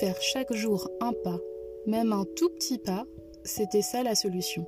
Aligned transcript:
faire 0.00 0.22
chaque 0.22 0.54
jour 0.54 0.88
un 1.02 1.12
pas, 1.12 1.38
même 1.86 2.14
un 2.14 2.24
tout 2.34 2.48
petit 2.48 2.78
pas, 2.78 3.04
c'était 3.44 3.82
ça 3.82 4.02
la 4.02 4.14
solution. 4.14 4.66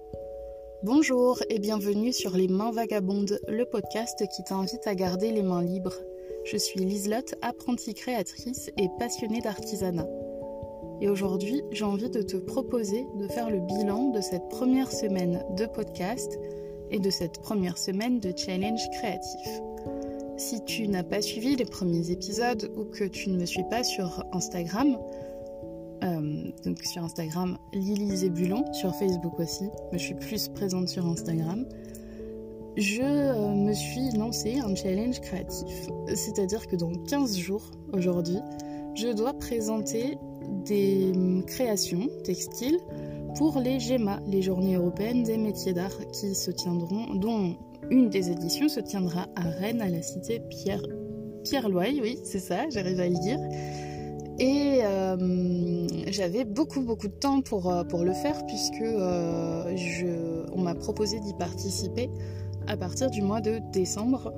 Bonjour 0.82 1.42
et 1.48 1.58
bienvenue 1.58 2.12
sur 2.12 2.36
Les 2.36 2.48
Mains 2.48 2.70
Vagabondes, 2.70 3.40
le 3.48 3.64
podcast 3.64 4.22
qui 4.28 4.44
t'invite 4.44 4.86
à 4.86 4.94
garder 4.94 5.32
les 5.32 5.42
mains 5.42 5.62
libres. 5.62 5.96
Je 6.44 6.58
suis 6.58 6.80
Liselotte, 6.80 7.34
apprentie 7.40 7.94
créatrice 7.94 8.70
et 8.76 8.90
passionnée 8.98 9.40
d'artisanat. 9.40 10.06
Et 11.00 11.08
aujourd'hui, 11.08 11.62
j'ai 11.70 11.86
envie 11.86 12.10
de 12.10 12.20
te 12.20 12.36
proposer 12.36 13.06
de 13.18 13.26
faire 13.26 13.48
le 13.48 13.60
bilan 13.60 14.10
de 14.10 14.20
cette 14.20 14.50
première 14.50 14.92
semaine 14.92 15.42
de 15.56 15.64
podcast 15.64 16.38
et 16.90 16.98
de 16.98 17.08
cette 17.08 17.40
première 17.40 17.78
semaine 17.78 18.20
de 18.20 18.34
challenge 18.36 18.82
créatif. 18.90 19.62
Si 20.36 20.64
tu 20.64 20.88
n'as 20.88 21.04
pas 21.04 21.22
suivi 21.22 21.56
les 21.56 21.64
premiers 21.64 22.10
épisodes 22.10 22.70
ou 22.76 22.84
que 22.84 23.04
tu 23.04 23.30
ne 23.30 23.38
me 23.38 23.46
suis 23.46 23.64
pas 23.70 23.84
sur 23.84 24.24
Instagram, 24.32 24.98
euh, 26.02 26.50
donc 26.64 26.82
sur 26.82 27.04
Instagram 27.04 27.56
Lily 27.72 28.16
Zébulon, 28.16 28.64
sur 28.72 28.94
Facebook 28.94 29.38
aussi, 29.38 29.64
mais 29.92 29.98
je 29.98 30.04
suis 30.04 30.14
plus 30.14 30.48
présente 30.48 30.88
sur 30.88 31.06
Instagram, 31.06 31.64
je 32.76 33.02
euh, 33.02 33.54
me 33.54 33.72
suis 33.72 34.10
lancé 34.16 34.58
un 34.58 34.74
challenge 34.74 35.20
créatif. 35.20 35.88
C'est-à-dire 36.14 36.66
que 36.66 36.76
dans 36.76 36.92
15 36.92 37.36
jours, 37.36 37.70
aujourd'hui, 37.92 38.38
je 38.94 39.08
dois 39.08 39.34
présenter 39.34 40.18
des 40.64 41.12
créations 41.46 42.08
textiles 42.24 42.78
pour 43.36 43.58
les 43.58 43.80
GEMA, 43.80 44.20
les 44.26 44.42
Journées 44.42 44.76
européennes 44.76 45.22
des 45.22 45.38
métiers 45.38 45.72
d'art, 45.72 45.96
qui 46.12 46.34
se 46.34 46.50
tiendront, 46.50 47.14
dont 47.14 47.56
une 47.90 48.08
des 48.08 48.30
éditions 48.30 48.68
se 48.68 48.80
tiendra 48.80 49.26
à 49.36 49.42
Rennes, 49.42 49.80
à 49.80 49.88
la 49.88 50.02
cité 50.02 50.40
Pierre, 50.40 50.82
Pierre 51.44 51.68
oui, 51.72 52.18
c'est 52.22 52.38
ça, 52.38 52.68
j'arrive 52.70 53.00
à 53.00 53.08
le 53.08 53.16
dire. 53.16 53.38
Et 54.42 54.80
euh, 54.82 55.86
j'avais 56.08 56.44
beaucoup 56.44 56.80
beaucoup 56.80 57.06
de 57.06 57.12
temps 57.12 57.42
pour, 57.42 57.70
euh, 57.70 57.84
pour 57.84 58.02
le 58.02 58.12
faire 58.12 58.44
puisque 58.44 58.82
euh, 58.82 60.44
on 60.52 60.60
m'a 60.60 60.74
proposé 60.74 61.20
d'y 61.20 61.32
participer 61.34 62.10
à 62.66 62.76
partir 62.76 63.08
du 63.08 63.22
mois 63.22 63.40
de 63.40 63.60
décembre. 63.72 64.34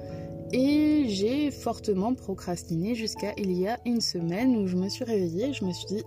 Et 0.52 1.06
j'ai 1.08 1.50
fortement 1.50 2.14
procrastiné 2.14 2.94
jusqu'à 2.94 3.32
il 3.38 3.58
y 3.58 3.66
a 3.66 3.80
une 3.86 4.02
semaine 4.02 4.56
où 4.56 4.66
je 4.66 4.76
me 4.76 4.90
suis 4.90 5.04
réveillée, 5.04 5.54
je 5.54 5.64
me 5.64 5.72
suis 5.72 5.86
dit 5.86 6.04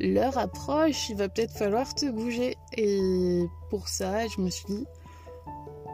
l'heure 0.00 0.38
approche, 0.38 1.10
il 1.10 1.16
va 1.16 1.28
peut-être 1.28 1.52
falloir 1.52 1.94
te 1.94 2.06
bouger. 2.06 2.56
Et 2.78 3.42
pour 3.68 3.88
ça, 3.88 4.26
je 4.26 4.40
me 4.40 4.48
suis 4.48 4.64
dit 4.68 4.86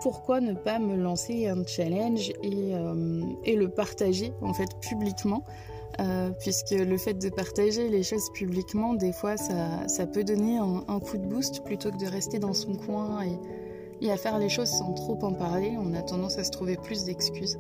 pourquoi 0.03 0.41
ne 0.41 0.55
pas 0.55 0.79
me 0.79 0.97
lancer 0.97 1.49
un 1.49 1.67
challenge 1.67 2.31
et, 2.45 2.75
et 3.45 3.57
le 3.57 3.69
partager 3.71 4.33
en 4.41 4.55
fait 4.55 4.69
publiquement 4.81 5.43
euh, 6.01 6.31
puisque 6.41 6.71
le 6.71 6.97
fait 6.97 7.15
de 7.15 7.29
partager 7.29 7.89
les 7.89 8.03
choses 8.03 8.31
publiquement, 8.33 8.95
des 8.95 9.13
fois, 9.13 9.37
ça, 9.37 9.87
ça 9.89 10.07
peut 10.07 10.25
donner 10.25 10.59
un, 10.59 11.01
coup 11.01 11.19
de 11.19 11.27
boost 11.27 11.65
plutôt 11.65 11.91
que 11.91 11.99
de 11.99 12.07
rester 12.07 12.39
dans 12.39 12.53
son 12.53 12.75
coin 12.75 13.23
et, 13.23 14.07
et, 14.07 14.11
à 14.11 14.17
faire 14.17 14.39
les 14.39 14.49
choses 14.49 14.71
sans 14.71 14.93
trop 14.93 15.19
en 15.23 15.33
parler. 15.33 15.77
On 15.79 15.95
a 15.95 16.03
tendance 16.03 16.39
à 16.39 16.45
se 16.45 16.51
trouver 16.51 16.77
plus 16.77 17.05
d'excuses. 17.05 17.59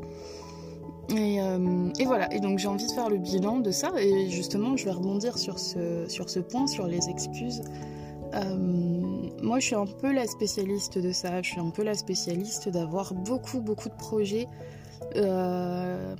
Et, 1.10 1.40
euh, 1.40 1.90
et, 1.98 2.06
voilà, 2.06 2.32
et 2.34 2.40
donc 2.40 2.58
j'ai 2.58 2.68
envie 2.68 2.86
de 2.86 2.92
faire 2.92 3.10
le 3.10 3.18
bilan 3.18 3.58
de 3.58 3.70
ça, 3.70 3.92
et 4.00 4.30
justement, 4.30 4.76
je 4.76 4.86
vais 4.86 4.90
rebondir 4.90 5.36
sur 5.36 5.58
ce, 5.58 6.06
sur 6.08 6.30
ce 6.30 6.40
point, 6.40 6.66
sur 6.66 6.86
les 6.86 7.08
excuses. 7.08 7.62
Euh, 8.34 8.56
moi, 9.42 9.60
je 9.60 9.66
suis 9.66 9.74
un 9.74 9.86
peu 9.86 10.12
la 10.12 10.26
spécialiste 10.26 10.98
de 10.98 11.12
ça. 11.12 11.42
Je 11.42 11.50
suis 11.50 11.60
un 11.60 11.70
peu 11.70 11.82
la 11.82 11.94
spécialiste 11.94 12.68
d'avoir 12.68 13.14
beaucoup, 13.14 13.60
beaucoup 13.60 13.88
de 13.88 13.94
projets. 13.94 14.48
Euh, 15.16 16.14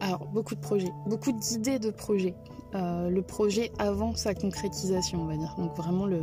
alors, 0.00 0.26
beaucoup 0.26 0.54
de 0.54 0.60
projets, 0.60 0.92
beaucoup 1.06 1.32
d'idées 1.32 1.78
de 1.78 1.90
projets. 1.90 2.34
Euh, 2.74 3.10
le 3.10 3.22
projet 3.22 3.70
avant 3.78 4.14
sa 4.14 4.34
concrétisation, 4.34 5.22
on 5.22 5.26
va 5.26 5.36
dire. 5.36 5.54
Donc, 5.58 5.74
vraiment, 5.76 6.06
le, 6.06 6.22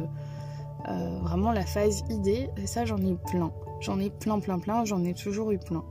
euh, 0.89 1.19
vraiment 1.21 1.51
la 1.51 1.65
phase 1.65 2.03
idée. 2.09 2.49
Et 2.57 2.67
ça, 2.67 2.85
j'en 2.85 2.97
ai 2.97 3.15
plein. 3.27 3.51
J'en 3.79 3.99
ai 3.99 4.09
plein, 4.09 4.39
plein, 4.39 4.59
plein. 4.59 4.85
J'en 4.85 5.03
ai 5.03 5.13
toujours 5.13 5.51
eu 5.51 5.59
plein. 5.59 5.83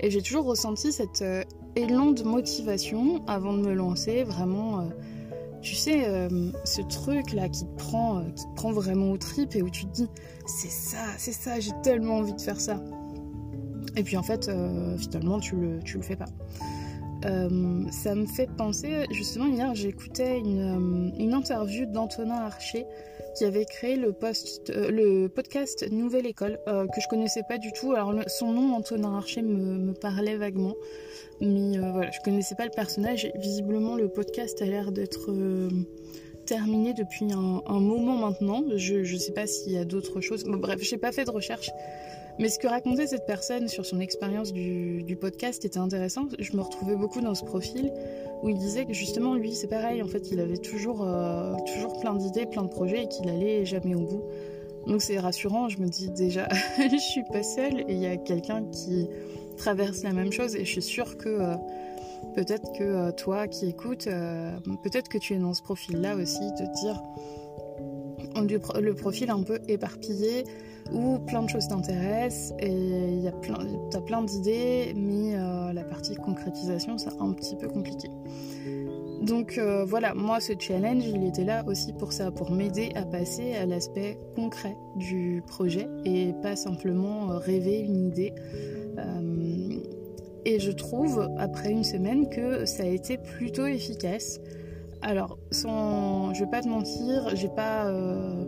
Et 0.00 0.10
j'ai 0.10 0.22
toujours 0.22 0.44
ressenti 0.44 0.92
cet 0.92 1.24
élan 1.76 2.10
de 2.12 2.22
motivation 2.22 3.24
avant 3.26 3.52
de 3.52 3.60
me 3.60 3.72
lancer. 3.72 4.24
Vraiment 4.24 4.88
tu 5.60 5.76
sais, 5.76 6.28
ce 6.64 6.82
truc 6.82 7.32
là 7.32 7.48
qui 7.48 7.64
te 7.66 7.76
prend, 7.76 8.24
qui 8.34 8.44
te 8.44 8.54
prend 8.56 8.72
vraiment 8.72 9.12
au 9.12 9.16
trip 9.16 9.54
et 9.54 9.62
où 9.62 9.70
tu 9.70 9.84
te 9.84 9.92
dis 9.92 10.08
c'est 10.46 10.70
ça, 10.70 11.04
c'est 11.18 11.32
ça, 11.32 11.60
j'ai 11.60 11.70
tellement 11.84 12.16
envie 12.16 12.34
de 12.34 12.40
faire 12.40 12.60
ça. 12.60 12.80
Et 13.96 14.02
puis 14.02 14.16
en 14.16 14.22
fait, 14.22 14.48
euh, 14.48 14.96
finalement, 14.96 15.40
tu 15.40 15.56
le, 15.56 15.80
tu 15.84 15.96
le 15.96 16.02
fais 16.02 16.16
pas. 16.16 16.28
Euh, 17.24 17.84
ça 17.90 18.14
me 18.14 18.26
fait 18.26 18.48
penser, 18.56 19.06
justement, 19.12 19.46
hier 19.46 19.74
j'écoutais 19.74 20.38
une, 20.40 21.12
une, 21.18 21.34
interview 21.34 21.86
d'Antonin 21.86 22.34
Archer 22.34 22.84
qui 23.36 23.44
avait 23.44 23.64
créé 23.64 23.94
le, 23.94 24.12
post, 24.12 24.72
le 24.74 25.28
podcast 25.28 25.88
Nouvelle 25.92 26.26
École, 26.26 26.58
que 26.66 27.00
je 27.00 27.06
connaissais 27.08 27.44
pas 27.48 27.58
du 27.58 27.72
tout. 27.72 27.92
Alors, 27.92 28.12
son 28.26 28.52
nom, 28.52 28.74
Antonin 28.74 29.16
Archer, 29.16 29.40
me, 29.42 29.92
parlait 29.92 30.36
vaguement. 30.36 30.74
Mais 31.42 31.76
euh, 31.76 31.90
voilà, 31.90 32.10
je 32.12 32.20
connaissais 32.20 32.54
pas 32.54 32.64
le 32.64 32.70
personnage. 32.70 33.30
Visiblement, 33.34 33.96
le 33.96 34.08
podcast 34.08 34.62
a 34.62 34.64
l'air 34.64 34.92
d'être 34.92 35.32
euh, 35.32 35.68
terminé 36.46 36.94
depuis 36.94 37.32
un, 37.32 37.62
un, 37.66 37.80
moment 37.80 38.16
maintenant. 38.16 38.62
Je, 38.76 38.98
ne 38.98 39.18
sais 39.18 39.32
pas 39.32 39.48
s'il 39.48 39.72
y 39.72 39.76
a 39.76 39.84
d'autres 39.84 40.20
choses. 40.20 40.44
Bon, 40.44 40.58
bref, 40.58 40.80
j'ai 40.82 40.98
pas 40.98 41.10
fait 41.10 41.24
de 41.24 41.30
recherche. 41.30 41.70
Mais 42.38 42.48
ce 42.48 42.58
que 42.58 42.66
racontait 42.66 43.06
cette 43.06 43.26
personne 43.26 43.68
sur 43.68 43.84
son 43.84 44.00
expérience 44.00 44.52
du, 44.52 45.16
podcast 45.20 45.64
était 45.64 45.78
intéressant. 45.78 46.26
Je 46.38 46.56
me 46.56 46.62
retrouvais 46.62 46.96
beaucoup 46.96 47.20
dans 47.20 47.34
ce 47.34 47.44
profil 47.44 47.92
où 48.42 48.48
il 48.48 48.56
disait 48.56 48.86
que 48.86 48.92
justement, 48.92 49.34
lui, 49.34 49.54
c'est 49.54 49.68
pareil. 49.68 50.02
En 50.02 50.08
fait, 50.08 50.30
il 50.30 50.40
avait 50.40 50.56
toujours, 50.56 51.02
euh, 51.02 51.54
toujours 51.74 52.00
plein 52.00 52.14
d'idées, 52.14 52.46
plein 52.46 52.62
de 52.62 52.68
projets 52.68 53.04
et 53.04 53.08
qu'il 53.08 53.28
allait 53.28 53.64
jamais 53.64 53.94
au 53.94 54.00
bout. 54.00 54.22
Donc 54.86 55.02
c'est 55.02 55.18
rassurant. 55.18 55.68
Je 55.68 55.78
me 55.78 55.88
dis 55.88 56.10
déjà, 56.10 56.48
je 56.78 56.96
suis 56.96 57.22
pas 57.24 57.42
seule 57.42 57.80
et 57.80 57.92
il 57.92 57.98
y 57.98 58.06
a 58.06 58.16
quelqu'un 58.16 58.64
qui 58.64 59.08
traverse 59.56 60.02
la 60.02 60.12
même 60.12 60.32
chose 60.32 60.56
et 60.56 60.64
je 60.64 60.70
suis 60.70 60.82
sûre 60.82 61.18
que 61.18 61.28
euh, 61.28 61.54
peut-être 62.34 62.72
que 62.72 62.82
euh, 62.82 63.12
toi 63.12 63.46
qui 63.46 63.68
écoutes, 63.68 64.08
peut-être 64.82 65.08
que 65.08 65.18
tu 65.18 65.34
es 65.34 65.38
dans 65.38 65.54
ce 65.54 65.62
profil-là 65.62 66.16
aussi, 66.16 66.40
de 66.40 66.80
dire 66.80 67.00
le 68.34 68.92
profil 68.94 69.30
un 69.30 69.42
peu 69.42 69.58
éparpillé 69.68 70.44
où 70.92 71.18
plein 71.20 71.42
de 71.42 71.48
choses 71.48 71.68
t'intéressent 71.68 72.54
et 72.60 73.30
t'as 73.90 74.00
plein 74.00 74.22
d'idées, 74.22 74.92
mais 74.96 75.36
euh, 75.36 75.72
la 75.72 75.84
partie 75.84 76.14
concrétisation 76.16 76.98
c'est 76.98 77.12
un 77.20 77.32
petit 77.32 77.56
peu 77.56 77.68
compliqué. 77.68 78.08
Donc 79.22 79.56
euh, 79.56 79.84
voilà, 79.84 80.14
moi 80.14 80.40
ce 80.40 80.52
challenge 80.58 81.04
il 81.06 81.24
était 81.24 81.44
là 81.44 81.64
aussi 81.66 81.92
pour 81.92 82.12
ça, 82.12 82.30
pour 82.30 82.50
m'aider 82.50 82.90
à 82.94 83.04
passer 83.04 83.54
à 83.54 83.66
l'aspect 83.66 84.18
concret 84.34 84.76
du 84.96 85.42
projet 85.46 85.88
et 86.04 86.32
pas 86.42 86.56
simplement 86.56 87.28
rêver 87.38 87.78
une 87.80 88.08
idée. 88.08 88.34
Euh, 88.98 89.78
et 90.44 90.58
je 90.58 90.72
trouve, 90.72 91.28
après 91.38 91.70
une 91.70 91.84
semaine, 91.84 92.28
que 92.28 92.66
ça 92.66 92.82
a 92.82 92.86
été 92.86 93.16
plutôt 93.16 93.66
efficace. 93.66 94.40
Alors, 95.02 95.36
sans, 95.50 96.32
je 96.32 96.44
vais 96.44 96.50
pas 96.50 96.62
te 96.62 96.68
mentir, 96.68 97.34
j'ai 97.34 97.48
pas, 97.48 97.86
euh, 97.86 98.44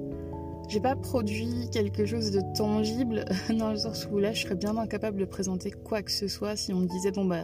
pas 0.80 0.94
produit 0.94 1.68
quelque 1.72 2.06
chose 2.06 2.30
de 2.30 2.40
tangible 2.56 3.24
dans 3.50 3.70
le 3.70 3.76
sens 3.76 4.08
où 4.10 4.18
là, 4.18 4.32
je 4.32 4.42
serais 4.42 4.54
bien 4.54 4.76
incapable 4.76 5.18
de 5.18 5.24
présenter 5.24 5.72
quoi 5.72 6.02
que 6.02 6.12
ce 6.12 6.28
soit 6.28 6.54
si 6.54 6.72
on 6.72 6.78
me 6.78 6.86
disait 6.86 7.10
bon 7.10 7.24
bah, 7.24 7.42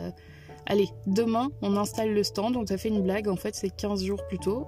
allez, 0.66 0.88
demain, 1.06 1.49
on 1.60 1.76
installe 1.76 2.15
le 2.15 2.22
stand, 2.22 2.56
on 2.56 2.65
t'a 2.65 2.78
fait 2.78 2.88
une 2.88 3.03
blague, 3.03 3.26
en 3.26 3.37
fait, 3.37 3.56
c'est 3.56 3.70
15 3.70 4.04
jours 4.04 4.25
plus 4.28 4.38
tôt. 4.38 4.66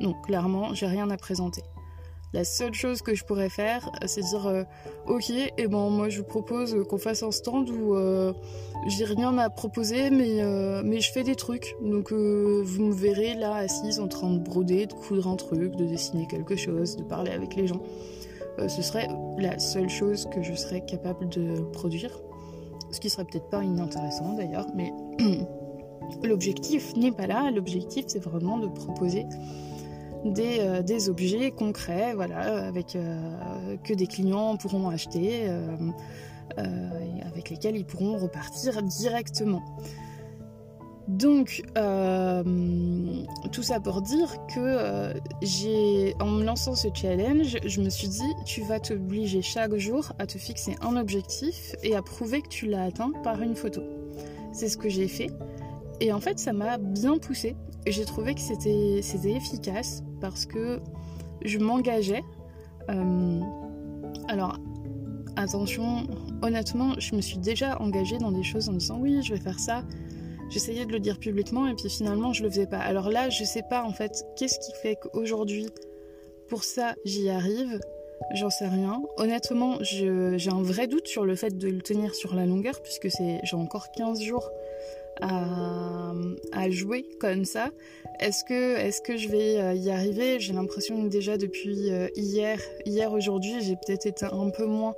Non, 0.00 0.14
clairement, 0.22 0.72
j'ai 0.72 0.86
rien 0.86 1.10
à 1.10 1.16
présenter. 1.18 1.62
La 2.32 2.44
seule 2.44 2.74
chose 2.74 3.02
que 3.02 3.12
je 3.12 3.24
pourrais 3.24 3.48
faire, 3.48 3.90
c'est 4.06 4.20
dire 4.20 4.46
euh, 4.46 4.62
ok, 5.08 5.30
et 5.30 5.52
eh 5.58 5.66
ben 5.66 5.90
moi 5.90 6.08
je 6.08 6.18
vous 6.18 6.26
propose 6.26 6.76
qu'on 6.88 6.98
fasse 6.98 7.24
un 7.24 7.32
stand 7.32 7.68
où 7.68 7.96
euh, 7.96 8.32
j'ai 8.86 9.04
rien 9.04 9.36
à 9.36 9.50
proposer, 9.50 10.10
mais 10.10 10.40
euh, 10.40 10.80
mais 10.84 11.00
je 11.00 11.10
fais 11.10 11.24
des 11.24 11.34
trucs. 11.34 11.74
Donc 11.82 12.12
euh, 12.12 12.62
vous 12.64 12.84
me 12.84 12.92
verrez 12.92 13.34
là 13.34 13.56
assise 13.56 13.98
en 13.98 14.06
train 14.06 14.30
de 14.30 14.38
broder, 14.38 14.86
de 14.86 14.92
coudre 14.92 15.26
un 15.26 15.34
truc, 15.34 15.74
de 15.74 15.84
dessiner 15.84 16.28
quelque 16.28 16.54
chose, 16.54 16.96
de 16.96 17.02
parler 17.02 17.32
avec 17.32 17.56
les 17.56 17.66
gens. 17.66 17.82
Euh, 18.60 18.68
ce 18.68 18.80
serait 18.80 19.08
la 19.38 19.58
seule 19.58 19.88
chose 19.88 20.28
que 20.32 20.40
je 20.40 20.54
serais 20.54 20.84
capable 20.84 21.28
de 21.30 21.62
produire, 21.72 22.16
ce 22.92 23.00
qui 23.00 23.10
serait 23.10 23.24
peut-être 23.24 23.50
pas 23.50 23.64
inintéressant 23.64 24.34
d'ailleurs, 24.34 24.68
mais 24.76 24.92
l'objectif 26.22 26.94
n'est 26.94 27.12
pas 27.12 27.26
là. 27.26 27.50
L'objectif 27.50 28.04
c'est 28.06 28.22
vraiment 28.22 28.58
de 28.58 28.68
proposer 28.68 29.26
des, 30.24 30.58
euh, 30.60 30.82
des, 30.82 31.08
objets 31.08 31.50
concrets, 31.50 32.14
voilà, 32.14 32.66
avec 32.66 32.96
euh, 32.96 33.76
que 33.84 33.94
des 33.94 34.06
clients 34.06 34.56
pourront 34.56 34.88
acheter, 34.88 35.48
euh, 35.48 35.76
et 36.58 37.22
avec 37.26 37.50
lesquels 37.50 37.76
ils 37.76 37.84
pourront 37.84 38.18
repartir 38.18 38.82
directement. 38.82 39.62
Donc, 41.08 41.62
tout 43.50 43.62
ça 43.62 43.80
pour 43.80 44.00
dire 44.00 44.36
que 44.54 45.12
j'ai, 45.42 46.14
en 46.20 46.26
me 46.26 46.44
lançant 46.44 46.76
ce 46.76 46.86
challenge, 46.94 47.58
je 47.64 47.80
me 47.80 47.88
suis 47.88 48.06
dit, 48.06 48.32
tu 48.44 48.62
vas 48.62 48.78
t'obliger 48.78 49.42
chaque 49.42 49.74
jour 49.76 50.12
à 50.20 50.26
te 50.26 50.38
fixer 50.38 50.76
un 50.82 50.96
objectif 50.96 51.74
et 51.82 51.96
à 51.96 52.02
prouver 52.02 52.42
que 52.42 52.48
tu 52.48 52.66
l'as 52.66 52.84
atteint 52.84 53.10
par 53.24 53.42
une 53.42 53.56
photo. 53.56 53.82
C'est 54.52 54.68
ce 54.68 54.76
que 54.76 54.88
j'ai 54.88 55.08
fait. 55.08 55.30
Et 56.00 56.12
en 56.12 56.20
fait, 56.20 56.38
ça 56.38 56.52
m'a 56.52 56.78
bien 56.78 57.18
poussé 57.18 57.56
j'ai 57.86 58.04
trouvé 58.04 58.34
que 58.34 58.40
c'était 58.40 59.00
efficace 59.30 60.02
parce 60.20 60.46
que 60.46 60.80
je 61.44 61.58
m'engageais. 61.58 62.22
Euh, 62.88 63.40
alors, 64.28 64.58
attention, 65.36 66.06
honnêtement, 66.42 66.94
je 66.98 67.14
me 67.14 67.20
suis 67.20 67.38
déjà 67.38 67.80
engagée 67.80 68.18
dans 68.18 68.32
des 68.32 68.42
choses 68.42 68.68
en 68.68 68.72
disant 68.72 68.98
oui, 69.00 69.22
je 69.22 69.34
vais 69.34 69.40
faire 69.40 69.58
ça. 69.58 69.84
J'essayais 70.50 70.84
de 70.84 70.92
le 70.92 70.98
dire 70.98 71.18
publiquement 71.18 71.68
et 71.68 71.74
puis 71.74 71.88
finalement, 71.88 72.32
je 72.32 72.42
le 72.42 72.50
faisais 72.50 72.66
pas. 72.66 72.78
Alors 72.78 73.08
là, 73.08 73.30
je 73.30 73.44
sais 73.44 73.62
pas 73.68 73.84
en 73.84 73.92
fait 73.92 74.24
qu'est-ce 74.36 74.58
qui 74.58 74.72
fait 74.82 74.96
qu'aujourd'hui, 74.96 75.68
pour 76.48 76.64
ça, 76.64 76.94
j'y 77.04 77.30
arrive? 77.30 77.80
J'en 78.34 78.50
sais 78.50 78.66
rien. 78.66 79.02
Honnêtement, 79.16 79.78
j'ai 79.80 80.08
un 80.08 80.62
vrai 80.62 80.88
doute 80.88 81.08
sur 81.08 81.24
le 81.24 81.36
fait 81.36 81.56
de 81.56 81.68
le 81.68 81.80
tenir 81.80 82.14
sur 82.14 82.34
la 82.34 82.44
longueur, 82.46 82.82
puisque 82.82 83.08
j'ai 83.08 83.56
encore 83.56 83.90
15 83.92 84.20
jours 84.20 84.50
à, 85.20 86.70
jouer 86.70 87.04
comme 87.20 87.44
ça. 87.44 87.70
Est-ce 88.20 88.44
que, 88.44 88.76
est 88.76 89.02
que 89.02 89.16
je 89.16 89.28
vais 89.28 89.58
euh, 89.58 89.74
y 89.74 89.90
arriver? 89.90 90.38
J'ai 90.40 90.52
l'impression 90.52 91.02
que 91.02 91.08
déjà 91.08 91.38
depuis 91.38 91.90
euh, 91.90 92.08
hier, 92.16 92.60
hier 92.84 93.12
aujourd'hui, 93.12 93.60
j'ai 93.60 93.76
peut-être 93.76 94.06
été 94.06 94.26
un 94.26 94.50
peu 94.50 94.66
moins, 94.66 94.94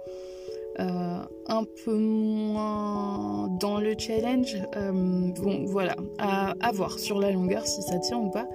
euh, 0.81 1.19
un 1.47 1.65
peu 1.85 1.97
moins 1.97 3.49
dans 3.61 3.79
le 3.79 3.95
challenge. 3.97 4.57
bon, 4.75 5.65
voilà, 5.67 5.97
à, 6.19 6.55
à 6.61 6.73
voir 6.73 6.99
sur 6.99 7.21
la 7.21 7.31
longueur 7.31 7.67
si 7.67 7.83
ça 7.83 7.99
tient 7.99 8.19
ou 8.19 8.31
pas. 8.31 8.49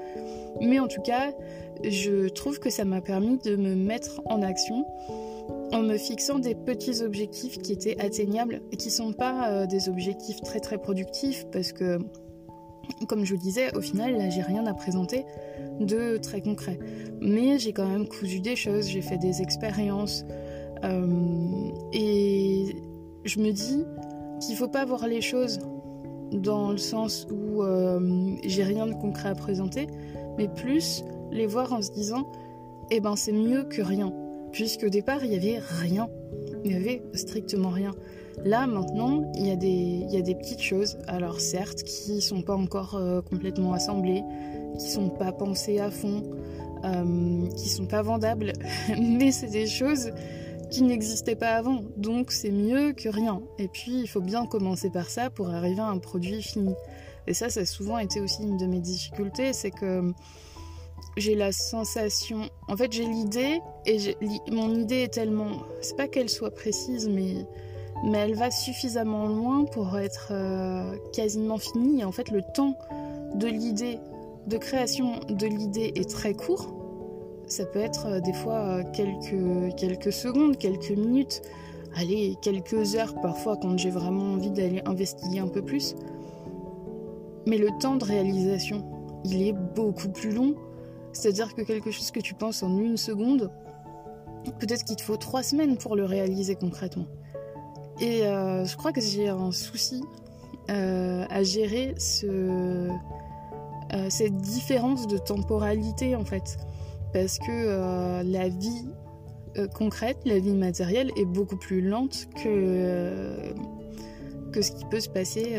Mais 0.62 0.80
en 0.80 0.88
tout 0.88 1.02
cas, 1.02 1.32
je 1.84 2.28
trouve 2.30 2.60
que 2.60 2.70
ça 2.70 2.86
m'a 2.86 3.02
permis 3.02 3.38
de 3.38 3.56
me 3.56 3.76
mettre 3.76 4.22
en 4.26 4.42
action 4.42 4.86
en 5.72 5.82
me 5.82 5.98
fixant 5.98 6.40
des 6.40 6.56
petits 6.56 7.02
objectifs 7.04 7.58
qui 7.60 7.74
étaient 7.74 8.00
atteignables 8.00 8.62
et 8.72 8.78
qui 8.78 8.90
sont 8.90 9.14
pas 9.14 9.50
euh, 9.50 9.66
des 9.66 9.90
objectifs 9.90 10.42
très 10.42 10.60
très 10.60 10.78
productifs 10.78 11.46
parce 11.52 11.74
que 11.74 12.00
comme 13.08 13.26
je 13.26 13.34
vous 13.34 13.42
disais, 13.42 13.76
au 13.76 13.82
final, 13.82 14.18
là, 14.18 14.30
j'ai 14.30 14.42
rien 14.42 14.66
à 14.66 14.74
présenter 14.74 15.26
de 15.80 16.18
très 16.18 16.42
concret. 16.42 16.80
Mais 17.20 17.60
j'ai 17.60 17.74
quand 17.74 17.88
même 17.88 18.08
cousu 18.08 18.40
des 18.40 18.56
choses, 18.56 18.88
j'ai 18.88 19.02
fait 19.02 19.18
des 19.18 19.42
expériences. 19.42 20.26
Euh, 20.84 21.70
et 21.92 22.76
je 23.26 23.40
me 23.40 23.52
dis 23.52 23.84
qu'il 24.40 24.56
faut 24.56 24.68
pas 24.68 24.86
voir 24.86 25.08
les 25.08 25.22
choses 25.22 25.60
dans 26.32 26.72
le 26.72 26.78
sens 26.78 27.28
où 27.32 27.64
euh, 27.64 28.36
j'ai 28.44 28.64
rien 28.64 28.86
de 28.88 28.94
concret 28.94 29.30
à 29.30 29.36
présenter, 29.36 29.88
mais 30.38 30.48
plus 30.48 31.04
les 31.32 31.46
voir 31.46 31.74
en 31.74 31.82
se 31.82 31.92
disant, 31.92 32.30
eh 32.90 33.00
ben 33.00 33.16
c'est 33.16 33.32
mieux 33.32 33.64
que 33.64 33.82
rien 33.82 34.14
puisqu'au 34.58 34.90
départ, 34.90 35.24
il 35.24 35.30
n'y 35.30 35.36
avait 35.36 35.60
rien. 35.82 36.10
Il 36.64 36.72
n'y 36.72 36.76
avait 36.76 37.04
strictement 37.14 37.70
rien. 37.70 37.94
Là, 38.44 38.66
maintenant, 38.66 39.32
il 39.36 39.46
y, 39.46 39.52
a 39.52 39.56
des, 39.56 39.68
y 40.10 40.18
a 40.18 40.22
des 40.22 40.34
petites 40.34 40.64
choses, 40.64 40.98
alors 41.08 41.40
certes, 41.40 41.84
qui 41.84 42.14
ne 42.16 42.20
sont 42.22 42.42
pas 42.42 42.56
encore 42.56 42.96
euh, 42.96 43.22
complètement 43.22 43.74
assemblées, 43.74 44.24
qui 44.80 44.86
ne 44.86 44.90
sont 44.90 45.10
pas 45.10 45.32
pensées 45.32 45.80
à 45.80 45.92
fond, 45.92 46.24
euh, 46.84 47.48
qui 47.50 47.66
ne 47.66 47.70
sont 47.70 47.86
pas 47.86 48.02
vendables, 48.02 48.54
mais 49.00 49.32
c'est 49.32 49.52
des 49.52 49.68
choses 49.68 50.10
qui 50.72 50.82
n'existaient 50.82 51.36
pas 51.36 51.52
avant, 51.52 51.84
donc 51.96 52.32
c'est 52.32 52.50
mieux 52.50 52.94
que 52.94 53.10
rien. 53.10 53.44
Et 53.60 53.68
puis, 53.68 54.02
il 54.02 54.08
faut 54.08 54.22
bien 54.22 54.48
commencer 54.48 54.90
par 54.90 55.12
ça 55.12 55.30
pour 55.30 55.52
arriver 55.52 55.82
à 55.82 55.90
un 55.90 56.00
produit 56.00 56.42
fini. 56.42 56.74
Et 57.28 57.36
ça, 57.36 57.52
ça 57.52 57.60
a 57.60 57.66
souvent 57.66 58.00
été 58.00 58.22
aussi 58.22 58.42
une 58.42 58.58
de 58.58 58.66
mes 58.66 58.80
difficultés, 58.80 59.54
c'est 59.54 59.72
que 59.72 60.14
j'ai 61.18 61.36
la 61.36 61.52
sensation. 61.52 62.50
En 62.68 62.78
fait, 62.78 62.92
j'ai 62.92 63.06
l'idée, 63.06 63.60
et 63.86 64.16
mon 64.52 64.74
idée 64.76 65.04
est 65.04 65.14
tellement. 65.14 65.50
C'est 65.82 65.98
pas 65.98 66.08
qu'elle 66.08 66.30
soit 66.30 66.52
précise, 66.52 67.10
mais, 67.10 67.46
mais 68.06 68.20
elle 68.20 68.36
va 68.36 68.52
suffisamment 68.52 69.28
loin 69.28 69.66
pour 69.66 69.98
être 69.98 70.30
euh, 70.32 70.96
quasiment 71.14 71.58
finie. 71.58 72.04
En 72.04 72.12
fait, 72.12 72.30
le 72.30 72.42
temps 72.54 72.78
de 73.36 73.48
l'idée, 73.48 74.00
de 74.48 74.58
création 74.58 75.20
de 75.28 75.48
l'idée 75.48 75.92
est 75.96 76.10
très 76.10 76.34
court. 76.34 76.74
Ça 77.48 77.66
peut 77.66 77.80
être 77.80 78.08
euh, 78.08 78.20
des 78.20 78.34
fois 78.34 78.56
euh, 78.56 78.84
quelques, 78.94 79.76
quelques 79.76 80.14
secondes, 80.14 80.58
quelques 80.58 80.92
minutes, 80.92 81.42
allez, 81.96 82.36
quelques 82.42 82.96
heures 82.96 83.16
parfois 83.22 83.58
quand 83.58 83.78
j'ai 83.78 83.90
vraiment 83.90 84.34
envie 84.34 84.52
d'aller 84.52 84.82
investiguer 84.86 85.40
un 85.40 85.48
peu 85.48 85.62
plus. 85.62 85.96
Mais 87.48 87.58
le 87.58 87.70
temps 87.80 87.96
de 87.96 88.04
réalisation, 88.04 88.84
il 89.24 89.42
est 89.42 89.54
beaucoup 89.54 90.10
plus 90.10 90.32
long 90.32 90.56
c'est-à-dire 91.18 91.56
que 91.56 91.62
quelque 91.64 91.92
chose 91.92 92.12
que 92.12 92.20
tu 92.20 92.36
penses 92.36 92.62
en 92.62 92.78
une 92.78 92.98
seconde, 92.98 93.50
peut-être 94.60 94.84
qu'il 94.84 94.96
te 94.96 95.02
faut 95.02 95.18
trois 95.18 95.44
semaines 95.44 95.78
pour 95.78 95.96
le 95.96 96.06
réaliser 96.06 96.56
concrètement. 96.56 97.08
Et 98.00 98.26
euh, 98.26 98.66
je 98.66 98.78
crois 98.78 98.92
que 98.92 99.02
j'ai 99.02 99.28
un 99.28 99.52
souci 99.52 100.04
euh, 100.70 101.26
à 101.30 101.42
gérer 101.42 101.96
ce, 101.98 102.28
euh, 102.28 104.10
cette 104.10 104.38
différence 104.38 105.08
de 105.08 105.18
temporalité 105.18 106.16
en 106.16 106.24
fait. 106.24 106.58
Parce 107.14 107.40
que 107.40 108.22
la 108.24 108.50
vie 108.50 108.86
concrète, 109.74 110.20
la 110.26 110.38
vie 110.38 110.54
matérielle 110.54 111.10
est 111.18 111.26
beaucoup 111.26 111.56
plus 111.56 111.82
lente 111.82 112.28
que, 112.44 113.54
que 114.52 114.62
ce 114.62 114.72
qui 114.74 114.86
peut 114.86 115.00
se 115.00 115.10
passer 115.10 115.56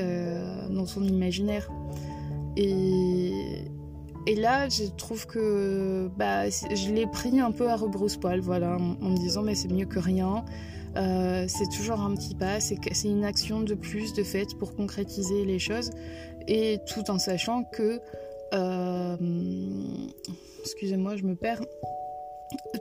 dans 0.70 0.84
son 0.84 1.02
imaginaire. 1.02 1.69
Et, 2.56 3.64
et 4.28 4.34
là, 4.34 4.69
je 4.69 4.84
trouve 4.84 5.26
que 5.26 6.10
bah, 6.19 6.50
je 6.50 6.92
l'ai 6.92 7.06
pris 7.06 7.40
un 7.40 7.50
peu 7.50 7.66
à 7.66 7.76
rebrousse-poil, 7.76 8.40
voilà, 8.40 8.76
en, 8.76 9.08
me 9.08 9.16
disant 9.16 9.40
mais 9.40 9.54
c'est 9.54 9.72
mieux 9.72 9.86
que 9.86 9.98
rien. 9.98 10.44
Euh, 10.96 11.46
c'est 11.48 11.69
toujours 11.75 12.00
un 12.00 12.14
petit 12.14 12.34
pas, 12.34 12.60
c'est 12.60 12.76
une 13.04 13.25
action 13.25 13.60
de 13.60 13.75
plus 13.75 14.12
de 14.12 14.22
fait 14.22 14.48
pour 14.58 14.76
concrétiser 14.76 15.46
les 15.46 15.58
choses, 15.58 15.90
et 16.46 16.78
tout 16.86 17.10
en 17.10 17.19
sachant 17.19 17.64
que, 17.64 18.00
euh, 18.52 19.16
excusez-moi, 20.60 21.16
je 21.16 21.22
me 21.22 21.34
perds, 21.34 21.62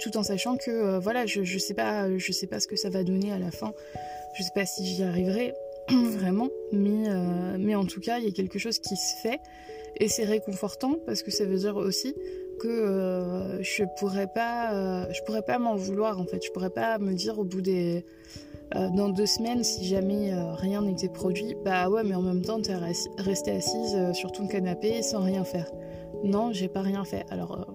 tout 0.02 0.18
en 0.18 0.24
sachant 0.24 0.58
que 0.58 0.70
euh, 0.70 1.00
voilà, 1.00 1.26
je, 1.26 1.44
je 1.44 1.58
sais 1.60 1.74
pas, 1.74 2.08
sais 2.20 2.48
pas 2.48 2.60
ce 2.60 2.68
que 2.68 2.76
ça 2.76 2.90
va 2.90 3.06
donner 3.06 3.32
à 3.32 3.40
la 3.40 3.52
fin, 3.52 3.72
je 4.34 4.44
sais 4.44 4.52
pas 4.54 4.66
si 4.66 4.86
j'y 4.86 5.04
arriverai 5.04 5.54
vraiment, 5.90 6.50
mais 6.74 7.08
mais 7.58 7.76
en 7.76 7.86
tout 7.86 8.02
cas, 8.02 8.20
il 8.20 8.26
y 8.26 8.28
a 8.28 8.32
quelque 8.32 8.60
chose 8.60 8.80
qui 8.80 8.98
se 8.98 9.16
fait 9.22 9.40
et 9.96 10.08
c'est 10.08 10.26
réconfortant 10.26 10.96
parce 11.06 11.24
que 11.24 11.32
ça 11.32 11.46
veut 11.46 11.58
dire 11.58 11.78
aussi 11.78 12.16
que 12.60 12.68
euh, 12.68 13.62
je 13.62 13.84
pourrais 14.00 14.28
pas, 14.28 14.74
euh, 14.74 15.06
je 15.12 15.22
pourrais 15.24 15.42
pas 15.42 15.60
m'en 15.60 15.76
vouloir 15.76 16.20
en 16.20 16.26
fait. 16.26 16.44
Je 16.44 16.52
pourrais 16.52 16.70
pas 16.70 16.98
me 16.98 17.14
dire 17.14 17.40
au 17.40 17.44
bout 17.44 17.62
des 17.62 18.06
euh, 18.76 18.90
dans 18.90 19.10
deux 19.10 19.26
semaines, 19.26 19.64
si 19.64 19.86
jamais 19.86 20.32
rien 20.56 20.82
n'était 20.82 21.08
produit, 21.08 21.56
bah 21.64 21.90
ouais, 21.90 22.04
mais 22.04 22.16
en 22.16 22.22
même 22.22 22.42
temps, 22.42 22.62
tu 22.62 22.72
es 22.72 22.76
restée 23.18 23.52
assise 23.52 24.12
sur 24.14 24.32
ton 24.32 24.48
canapé 24.48 25.02
sans 25.02 25.24
rien 25.24 25.44
faire. 25.44 25.72
Non, 26.24 26.52
j'ai 26.52 26.68
pas 26.68 26.82
rien 26.82 27.06
fait. 27.06 27.26
Alors, 27.30 27.66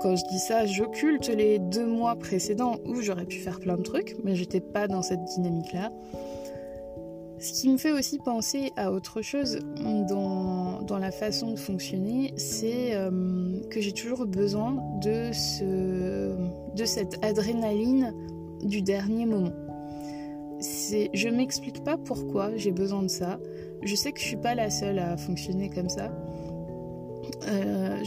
quand 0.00 0.16
je 0.16 0.24
dis 0.26 0.38
ça, 0.38 0.66
j'occulte 0.66 1.28
les 1.28 1.58
deux 1.58 1.86
mois 1.86 2.16
précédents 2.16 2.76
où 2.84 3.00
j'aurais 3.00 3.24
pu 3.24 3.38
faire 3.38 3.60
plein 3.60 3.76
de 3.76 3.82
trucs, 3.82 4.16
mais 4.24 4.34
j'étais 4.34 4.60
pas 4.60 4.88
dans 4.88 5.02
cette 5.02 5.24
dynamique-là. 5.24 5.90
Ce 7.38 7.52
qui 7.52 7.68
me 7.68 7.76
fait 7.76 7.92
aussi 7.92 8.18
penser 8.18 8.72
à 8.76 8.90
autre 8.90 9.20
chose 9.20 9.58
dans, 10.08 10.33
dans 10.86 10.98
la 10.98 11.10
façon 11.10 11.52
de 11.52 11.58
fonctionner, 11.58 12.32
c'est 12.36 12.94
euh, 12.94 13.60
que 13.70 13.80
j'ai 13.80 13.92
toujours 13.92 14.26
besoin 14.26 14.76
de, 15.02 15.32
ce, 15.32 16.34
de 16.76 16.84
cette 16.84 17.24
adrénaline 17.24 18.12
du 18.62 18.82
dernier 18.82 19.26
moment. 19.26 19.52
Je 20.60 21.28
m'explique 21.28 21.84
pas 21.84 21.96
pourquoi 21.96 22.56
j'ai 22.56 22.72
besoin 22.72 23.02
de 23.02 23.08
ça. 23.08 23.38
Je 23.82 23.94
sais 23.94 24.12
que 24.12 24.20
je 24.20 24.24
suis 24.24 24.36
pas 24.36 24.54
la 24.54 24.70
seule 24.70 24.98
à 24.98 25.16
fonctionner 25.16 25.68
comme 25.68 25.88
ça. 25.88 26.10
Euh, 27.48 27.98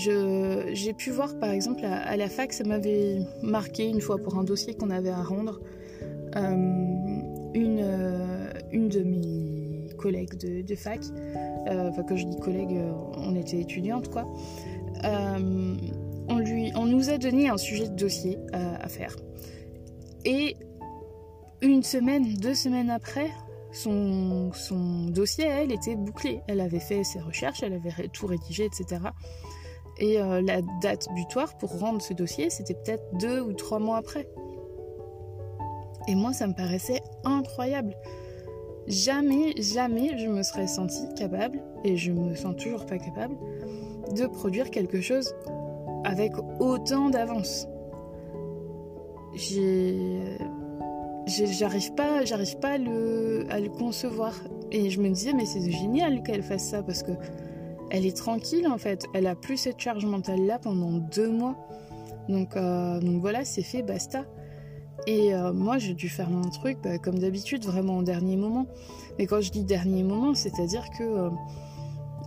j'ai 0.73 0.93
pu 0.93 1.11
voir 1.11 1.37
par 1.39 1.51
exemple 1.51 1.85
à, 1.85 2.17
la 2.17 2.29
fac, 2.29 2.53
ça 2.53 2.63
m'avait 2.63 3.19
marqué 3.43 3.87
une 3.87 4.01
fois 4.01 4.17
pour 4.17 4.37
un 4.37 4.43
dossier 4.43 4.73
qu'on 4.73 4.89
avait 4.89 5.09
à 5.09 5.21
rendre. 5.21 5.59
Euh, 6.35 6.55
une, 7.53 7.85
une 8.71 8.89
de 8.89 9.01
mes 9.01 9.56
collègues 10.07 10.37
de, 10.37 10.75
fac, 10.75 11.01
euh, 11.67 11.89
enfin 11.89 12.03
quand 12.03 12.15
je 12.15 12.25
dis 12.25 12.39
collègue, 12.39 12.71
euh, 12.71 12.93
on 13.17 13.35
était 13.35 13.59
étudiante 13.59 14.09
quoi, 14.09 14.25
on, 15.03 16.37
lui, 16.39 16.71
on 16.75 16.85
nous 16.85 17.09
a 17.09 17.17
donné 17.17 17.49
un 17.49 17.57
sujet 17.57 17.89
de 17.89 17.95
dossier 17.95 18.37
à 18.53 18.87
faire. 18.87 19.15
Et 20.25 20.55
une 21.61 21.83
semaine, 21.83 22.33
deux 22.35 22.55
semaines 22.55 22.89
après, 22.89 23.29
son, 23.71 24.51
son, 24.53 25.05
dossier, 25.05 25.45
elle, 25.45 25.71
était 25.71 25.95
bouclé. 25.95 26.41
Elle 26.47 26.61
avait 26.61 26.79
fait 26.79 27.03
ses 27.03 27.19
recherches, 27.19 27.63
elle 27.63 27.73
avait 27.73 28.07
tout 28.09 28.27
rédigé, 28.27 28.65
etc. 28.65 29.01
Et 29.99 30.17
la 30.17 30.61
date 30.81 31.07
butoir 31.15 31.57
pour 31.57 31.79
rendre 31.79 32.01
ce 32.01 32.13
dossier, 32.13 32.49
c'était 32.49 32.73
peut-être 32.73 33.03
deux 33.19 33.39
ou 33.39 33.53
trois 33.53 33.79
mois 33.79 33.97
après. 33.97 34.27
Et 36.07 36.15
moi, 36.15 36.33
ça 36.33 36.47
me 36.47 36.53
paraissait 36.53 37.01
incroyable. 37.23 37.95
Jamais, 38.87 39.53
jamais 39.61 40.17
je 40.17 40.27
me 40.27 40.43
serais 40.43 40.67
sentie 40.67 41.13
capable, 41.15 41.61
et 41.83 41.97
je 41.97 42.11
me 42.13 42.35
sens 42.35 42.55
toujours 42.55 42.85
pas 42.85 42.97
capable, 42.97 43.35
de 44.15 44.25
produire 44.27 44.71
quelque 44.71 45.01
chose 45.01 45.35
avec 46.05 46.31
autant 46.59 47.09
d'avance. 47.09 47.67
J'arrive 51.27 51.93
pas, 51.95 52.23
j'arrive 52.23 52.57
pas 52.59 52.71
à 52.71 52.77
le, 52.77 53.69
concevoir. 53.77 54.33
Et 54.71 54.89
je 54.89 55.01
me 55.01 55.09
disais, 55.09 55.33
mais 55.33 55.45
c'est 55.45 55.69
génial 55.69 56.23
qu'elle 56.23 56.43
fasse 56.43 56.69
ça 56.69 56.81
parce 56.81 57.03
que 57.03 57.11
elle 57.89 58.05
est 58.05 58.15
tranquille 58.15 58.67
en 58.67 58.77
fait. 58.77 59.05
Elle 59.13 59.27
a 59.27 59.35
plus 59.35 59.57
cette 59.57 59.79
charge 59.79 60.05
mentale 60.05 60.45
là 60.45 60.59
pendant 60.59 60.91
deux 60.91 61.29
mois. 61.29 61.55
Donc, 62.29 62.55
euh, 62.55 62.99
donc 62.99 63.21
voilà, 63.21 63.45
c'est 63.45 63.63
fait, 63.63 63.81
basta. 63.81 64.25
Et 65.05 65.33
euh, 65.33 65.53
moi, 65.53 65.77
j'ai 65.77 65.93
dû 65.93 66.09
faire 66.09 66.29
mon 66.29 66.49
truc, 66.49 66.79
bah, 66.83 66.97
comme 66.97 67.19
d'habitude, 67.19 67.63
vraiment 67.65 67.97
au 67.97 68.03
dernier 68.03 68.35
moment. 68.35 68.67
Mais 69.17 69.27
quand 69.27 69.41
je 69.41 69.51
dis 69.51 69.63
dernier 69.63 70.03
moment, 70.03 70.33
c'est-à-dire 70.33 70.85
que 70.97 71.29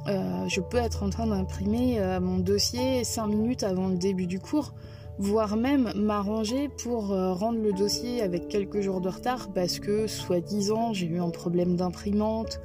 euh, 0.07 0.49
je 0.49 0.61
peux 0.61 0.79
être 0.79 1.03
en 1.03 1.11
train 1.11 1.27
d'imprimer 1.27 2.01
mon 2.21 2.39
dossier 2.39 3.05
cinq 3.05 3.29
minutes 3.29 3.63
avant 3.63 3.89
le 3.89 3.97
début 3.97 4.27
du 4.27 4.41
cours, 4.41 4.73
voire 5.19 5.57
même 5.57 5.93
m'arranger 5.95 6.69
pour 6.69 7.09
rendre 7.09 7.61
le 7.61 7.73
dossier 7.73 8.23
avec 8.23 8.49
quelques 8.49 8.81
jours 8.81 9.01
de 9.03 9.11
retard 9.11 9.51
parce 9.53 9.79
que, 9.79 10.07
soi-disant, 10.07 10.95
j'ai 10.95 11.07
eu 11.07 11.21
un 11.21 11.31
problème 11.31 11.77
d'imprimante, 11.77 12.61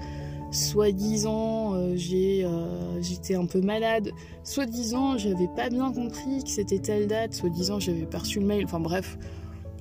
soi-disant 0.55 1.75
euh, 1.75 1.95
euh, 2.13 3.01
j'étais 3.01 3.35
un 3.35 3.45
peu 3.45 3.61
malade, 3.61 4.11
soi-disant 4.43 5.17
j'avais 5.17 5.49
pas 5.55 5.69
bien 5.69 5.91
compris 5.91 6.43
que 6.43 6.49
c'était 6.49 6.79
telle 6.79 7.07
date, 7.07 7.33
soi-disant 7.33 7.79
j'avais 7.79 8.05
perçu 8.05 8.39
le 8.39 8.45
mail, 8.45 8.65
enfin 8.65 8.79
bref, 8.79 9.17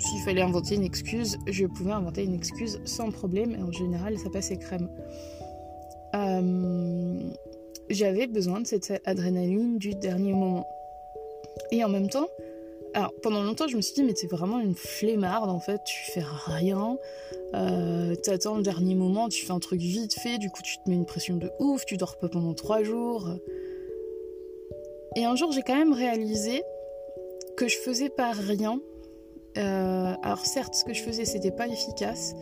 s'il 0.04 0.20
fallait 0.20 0.42
inventer 0.42 0.74
une 0.74 0.84
excuse, 0.84 1.38
je 1.46 1.66
pouvais 1.66 1.92
inventer 1.92 2.24
une 2.24 2.34
excuse 2.34 2.78
sans 2.84 3.10
problème 3.10 3.54
et 3.54 3.62
en 3.62 3.72
général 3.72 4.18
ça 4.18 4.28
passait 4.28 4.58
crème. 4.58 4.88
Euh, 6.14 7.30
j'avais 7.88 8.26
besoin 8.26 8.60
de 8.60 8.66
cette 8.66 8.92
adrénaline 9.06 9.78
du 9.78 9.94
dernier 9.94 10.32
moment. 10.32 10.66
Et 11.70 11.82
en 11.84 11.88
même 11.88 12.08
temps, 12.08 12.28
alors 12.92 13.14
pendant 13.22 13.42
longtemps 13.42 13.66
je 13.66 13.76
me 13.76 13.80
suis 13.80 13.94
dit 13.94 14.02
mais 14.02 14.14
c'est 14.14 14.30
vraiment 14.30 14.60
une 14.60 14.74
flemmarde 14.74 15.48
en 15.48 15.60
fait, 15.60 15.80
tu 15.84 16.10
fais 16.12 16.24
rien, 16.46 16.98
euh, 17.54 18.14
t'attends 18.16 18.56
le 18.56 18.62
dernier 18.62 18.94
moment, 18.94 19.28
tu 19.30 19.46
fais 19.46 19.52
un 19.52 19.58
truc 19.58 19.80
vite 19.80 20.14
fait, 20.14 20.36
du 20.36 20.50
coup 20.50 20.60
tu 20.62 20.76
te 20.76 20.90
mets 20.90 20.96
une 20.96 21.06
pression 21.06 21.36
de 21.36 21.50
ouf, 21.60 21.86
tu 21.86 21.96
dors 21.96 22.18
pas 22.18 22.28
pendant 22.28 22.52
trois 22.52 22.82
jours. 22.82 23.28
Et 25.16 25.24
un 25.24 25.34
jour 25.34 25.50
j'ai 25.52 25.62
quand 25.62 25.76
même 25.76 25.94
réalisé 25.94 26.62
que 27.56 27.68
je 27.68 27.78
faisais 27.78 28.10
pas 28.10 28.32
rien. 28.32 28.80
Euh, 29.56 30.14
alors 30.22 30.44
certes 30.44 30.74
ce 30.74 30.84
que 30.84 30.92
je 30.92 31.02
faisais 31.02 31.24
c'était 31.24 31.52
pas 31.52 31.68
efficace, 31.68 32.34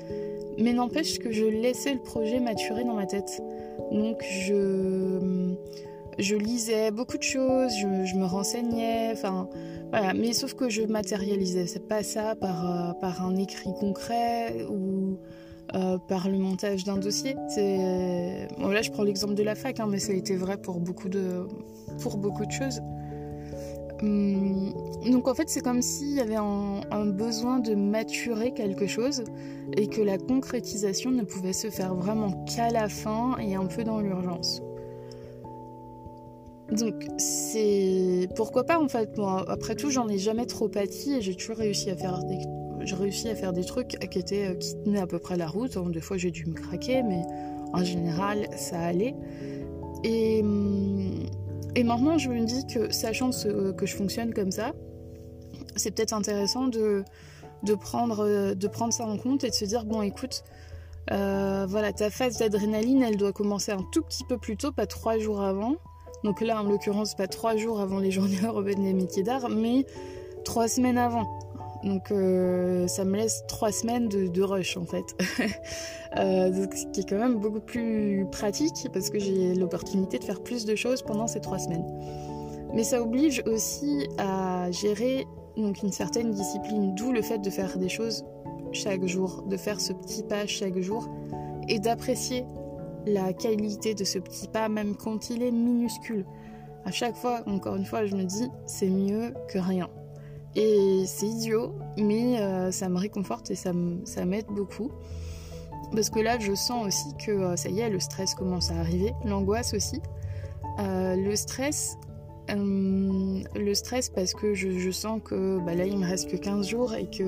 mais 0.58 0.72
n'empêche 0.72 1.18
que 1.18 1.30
je 1.30 1.44
laissais 1.44 1.92
le 1.92 2.00
projet 2.00 2.40
maturer 2.40 2.84
dans 2.84 2.94
ma 2.94 3.06
tête. 3.06 3.42
Donc 3.90 4.24
je 4.24 5.54
je 6.18 6.36
lisais 6.36 6.90
beaucoup 6.90 7.16
de 7.16 7.22
choses, 7.22 7.72
je, 7.74 8.16
me 8.16 8.24
renseignais, 8.24 9.10
enfin 9.12 9.48
voilà, 9.90 10.12
mais 10.14 10.32
sauf 10.34 10.54
que 10.54 10.68
je 10.68 10.82
matérialisais, 10.82 11.66
c'est 11.66 11.88
pas 11.88 12.02
ça 12.02 12.34
par, 12.34 12.70
euh, 12.70 12.92
par 12.94 13.24
un 13.24 13.36
écrit 13.36 13.72
concret 13.78 14.66
ou 14.70 15.18
euh, 15.74 15.96
par 16.08 16.28
le 16.28 16.38
montage 16.38 16.84
d'un 16.84 16.98
dossier. 16.98 17.34
Là 17.34 18.82
je 18.82 18.90
prends 18.90 19.04
l'exemple 19.04 19.34
de 19.34 19.42
la 19.42 19.54
fac, 19.54 19.80
hein, 19.80 19.86
mais 19.88 19.98
ça 19.98 20.12
a 20.12 20.14
été 20.14 20.36
vrai 20.36 20.56
pour 20.56 20.80
beaucoup 20.80 21.08
de, 21.08 21.46
pour 22.00 22.16
beaucoup 22.16 22.46
de 22.46 22.52
choses. 22.52 22.80
Hum, 24.02 24.72
donc 25.10 25.28
en 25.28 25.34
fait 25.34 25.48
c'est 25.48 25.60
comme 25.60 25.80
s'il 25.80 26.14
y 26.14 26.20
avait 26.20 26.36
un 26.36 27.06
besoin 27.06 27.60
de 27.60 27.74
maturer 27.74 28.52
quelque 28.52 28.88
chose 28.88 29.22
et 29.76 29.86
que 29.86 30.00
la 30.00 30.18
concrétisation 30.18 31.12
ne 31.12 31.22
pouvait 31.22 31.52
se 31.52 31.70
faire 31.70 31.94
vraiment 31.94 32.44
qu'à 32.44 32.70
la 32.70 32.88
fin 32.88 33.36
et 33.38 33.54
un 33.54 33.66
peu 33.66 33.84
dans 33.84 34.00
l'urgence. 34.00 34.60
Donc 36.72 36.94
c'est 37.18 38.28
pourquoi 38.34 38.64
pas 38.64 38.80
en 38.80 38.88
fait? 38.88 39.16
Moi 39.18 39.44
après 39.48 39.76
tout 39.76 39.90
j'en 39.90 40.08
ai 40.08 40.18
jamais 40.18 40.46
trop 40.46 40.68
pâti 40.68 41.14
et 41.14 41.20
j'ai 41.20 41.34
toujours 41.34 41.56
réussi 41.56 41.90
à 41.90 41.96
faire 41.96 42.24
des 42.24 42.38
j'ai 42.84 42.96
réussi 42.96 43.28
à 43.28 43.36
faire 43.36 43.52
des 43.52 43.64
trucs 43.64 43.98
qui 44.10 44.18
étaient 44.18 44.48
euh, 44.48 44.82
tenaient 44.84 45.00
à 45.00 45.06
peu 45.06 45.18
près 45.18 45.36
la 45.36 45.46
route. 45.46 45.78
Des 45.92 46.00
fois 46.00 46.16
j'ai 46.16 46.30
dû 46.30 46.46
me 46.46 46.54
craquer 46.54 47.02
mais 47.02 47.22
en 47.72 47.84
général 47.84 48.48
ça 48.56 48.80
allait. 48.80 49.14
Hum, 50.04 51.26
et 51.74 51.84
maintenant 51.84 52.18
je 52.18 52.28
me 52.28 52.44
dis 52.44 52.66
que 52.66 52.92
sachant 52.92 53.30
que 53.30 53.86
je 53.86 53.96
fonctionne 53.96 54.34
comme 54.34 54.50
ça, 54.50 54.72
c'est 55.76 55.90
peut-être 55.90 56.12
intéressant 56.12 56.68
de, 56.68 57.04
de, 57.62 57.74
prendre, 57.74 58.26
ça 58.90 59.04
en 59.04 59.16
compte 59.16 59.44
et 59.44 59.50
de 59.50 59.54
se 59.54 59.64
dire 59.64 59.84
bon 59.84 60.02
écoute 60.02 60.44
euh, 61.10 61.66
voilà 61.68 61.92
ta 61.92 62.10
phase 62.10 62.38
d'adrénaline 62.38 63.02
elle 63.02 63.16
doit 63.16 63.32
commencer 63.32 63.72
un 63.72 63.84
tout 63.92 64.02
petit 64.02 64.24
peu 64.24 64.38
plus 64.38 64.56
tôt, 64.56 64.72
pas 64.72 64.86
trois 64.86 65.18
jours 65.18 65.42
avant. 65.42 65.76
Donc 66.24 66.40
là, 66.40 66.60
en 66.60 66.64
l'occurrence, 66.64 67.16
pas 67.16 67.26
trois 67.26 67.56
jours 67.56 67.80
avant 67.80 67.98
les 67.98 68.10
journées 68.12 68.40
européennes 68.44 68.84
des 68.84 68.92
métiers 68.92 69.22
d'art, 69.22 69.48
mais 69.48 69.84
trois 70.44 70.68
semaines 70.68 70.98
avant. 70.98 71.26
Donc 71.84 72.10
euh, 72.10 72.86
ça 72.86 73.04
me 73.04 73.16
laisse 73.16 73.44
trois 73.48 73.72
semaines 73.72 74.08
de, 74.08 74.42
rush 74.42 74.76
en 74.76 74.84
fait. 74.84 75.04
euh, 76.18 76.66
ce 76.74 76.86
qui 76.92 77.00
est 77.00 77.08
quand 77.08 77.18
même 77.18 77.38
beaucoup 77.38 77.60
plus 77.60 78.26
pratique 78.30 78.88
parce 78.92 79.10
que 79.10 79.18
j'ai 79.18 79.54
l'opportunité 79.54 80.18
de 80.18 80.24
faire 80.24 80.42
plus 80.42 80.64
de 80.64 80.76
choses 80.76 81.02
pendant 81.02 81.26
ces 81.26 81.40
trois 81.40 81.58
semaines. 81.58 81.86
Mais 82.72 82.84
ça 82.84 83.02
oblige 83.02 83.42
aussi 83.46 84.08
à 84.18 84.70
gérer 84.70 85.26
donc 85.56 85.82
une 85.82 85.92
certaine 85.92 86.30
discipline, 86.30 86.94
d'où 86.94 87.12
le 87.12 87.20
fait 87.20 87.38
de 87.38 87.50
faire 87.50 87.76
des 87.76 87.88
choses 87.88 88.24
chaque 88.72 89.04
jour, 89.06 89.42
de 89.48 89.56
faire 89.56 89.80
ce 89.80 89.92
petit 89.92 90.22
pas 90.22 90.46
chaque 90.46 90.78
jour 90.78 91.08
et 91.68 91.78
d'apprécier 91.78 92.46
la 93.06 93.32
qualité 93.32 93.94
de 93.94 94.04
ce 94.04 94.18
petit 94.18 94.48
pas, 94.48 94.68
même 94.68 94.96
quand 94.96 95.30
il 95.30 95.42
est 95.42 95.50
minuscule. 95.50 96.24
À 96.84 96.90
chaque 96.90 97.16
fois, 97.16 97.42
encore 97.46 97.76
une 97.76 97.84
fois, 97.84 98.06
je 98.06 98.16
me 98.16 98.24
dis, 98.24 98.48
c'est 98.66 98.88
mieux 98.88 99.34
que 99.48 99.58
rien. 99.58 99.88
Et 100.54 101.04
c'est 101.06 101.26
idiot, 101.26 101.74
mais 101.96 102.38
euh, 102.38 102.70
ça 102.70 102.88
me 102.88 102.98
réconforte 102.98 103.50
et 103.50 103.54
ça 103.54 103.72
m'aide 103.72 104.46
beaucoup. 104.46 104.90
Parce 105.92 106.10
que 106.10 106.20
là, 106.20 106.38
je 106.38 106.54
sens 106.54 106.86
aussi 106.86 107.16
que 107.24 107.32
euh, 107.32 107.56
ça 107.56 107.68
y 107.68 107.80
est, 107.80 107.90
le 107.90 108.00
stress 108.00 108.34
commence 108.34 108.70
à 108.70 108.76
arriver, 108.76 109.12
l'angoisse 109.24 109.74
aussi. 109.74 110.00
Euh, 110.78 111.16
le 111.16 111.36
stress, 111.36 111.98
le 112.48 113.74
stress 113.74 114.10
parce 114.10 114.34
que 114.34 114.52
je, 114.54 114.90
sens 114.90 115.20
que 115.24 115.58
bah, 115.64 115.74
là, 115.74 115.86
il 115.86 115.98
me 115.98 116.06
reste 116.06 116.30
que 116.30 116.36
15 116.36 116.68
jours 116.68 116.94
et 116.94 117.08
que 117.08 117.24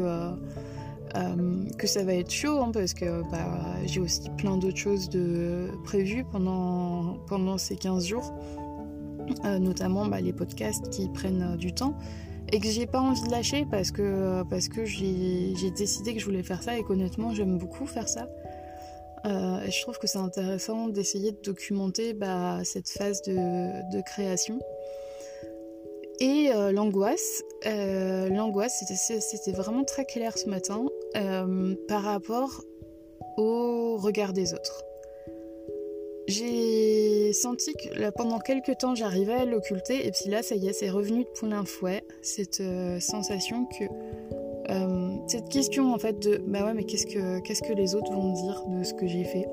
que 1.78 1.87
ça 1.87 2.02
va 2.02 2.14
être 2.14 2.33
chaud 2.33 2.59
hein, 2.59 2.73
parce 2.73 2.93
que 2.93 3.23
bah, 3.31 3.76
j'ai 3.87 4.00
aussi 4.00 4.28
plein 4.31 4.57
d'autres 4.57 4.76
choses 4.76 5.09
de 5.09 5.69
prévues 5.85 6.25
pendant, 6.25 7.19
pendant 7.28 7.57
ces 7.57 7.76
15 7.76 8.04
jours, 8.04 8.35
notamment 9.45 10.07
bah, 10.07 10.21
les 10.21 10.33
podcasts 10.33 10.90
qui 10.90 11.09
prennent 11.09 11.57
du 11.57 11.73
temps 11.73 11.95
et 12.54 12.61
que 12.61 12.68
j'ai 12.68 12.87
pas 12.87 13.00
envie 13.00 13.23
de 13.23 13.30
lâcher 13.30 13.66
parce 13.68 13.90
que, 13.90 14.44
parce 14.49 14.68
que 14.68 14.84
j'ai 14.84 15.70
décidé 15.76 16.14
que 16.14 16.20
je 16.20 16.25
voulais 16.25 16.44
faire 16.44 16.62
ça 16.62 16.78
et 16.78 16.84
qu'honnêtement 16.84 17.34
j'aime 17.34 17.58
beaucoup 17.58 17.84
faire 17.84 18.08
ça. 18.08 18.28
et 19.26 19.70
je 19.70 19.82
trouve 19.82 19.99
que 19.99 20.06
c'est 20.06 20.18
intéressant 20.18 20.87
d'essayer 20.88 21.32
de 21.32 21.40
documenter 21.42 22.14
bah, 22.14 22.61
cette 22.62 22.88
phase 22.88 23.23
de, 23.23 23.34
de 23.92 24.00
création. 24.02 24.61
Et 26.20 26.50
euh, 26.54 26.70
l'angoisse, 26.70 27.42
euh, 27.66 28.28
c'était 28.68 29.52
vraiment 29.52 29.84
très 29.84 30.04
clair 30.04 30.38
ce 30.38 30.49
matin 30.49 30.87
euh, 31.16 31.75
par 31.88 32.02
rapport 32.02 32.62
au 33.37 33.96
regard 33.96 34.32
des 34.32 34.54
autres. 34.54 34.84
J'ai 36.28 37.03
senti 37.35 37.73
que 37.75 38.11
pendant 38.11 38.38
quelques 38.38 38.79
temps 38.79 38.95
j'arrivais 38.95 39.35
à 39.35 39.45
l'occulter 39.45 40.07
et 40.07 40.11
puis 40.11 40.31
là 40.31 40.43
ça 40.43 40.55
y 40.55 40.69
est 40.69 40.73
c'est 40.73 40.91
revenu 40.91 41.25
de 41.25 41.29
plein 41.41 41.64
fouet 41.64 42.05
cette 42.23 42.62
sensation 43.00 43.67
que 43.67 43.85
cette 45.26 45.49
question 45.49 45.93
en 45.93 45.99
fait 45.99 46.19
de 46.21 46.43
bah 46.47 46.64
ouais 46.64 46.75
mais 46.75 46.85
qu'est-ce 46.85 47.07
que 47.07 47.41
qu'est-ce 47.41 47.62
que 47.62 47.73
les 47.73 47.95
autres 47.95 48.12
vont 48.12 48.33
dire 48.33 48.64
de 48.69 48.83
ce 48.83 48.95
que 48.95 49.07
j'ai 49.07 49.25
fait? 49.25 49.47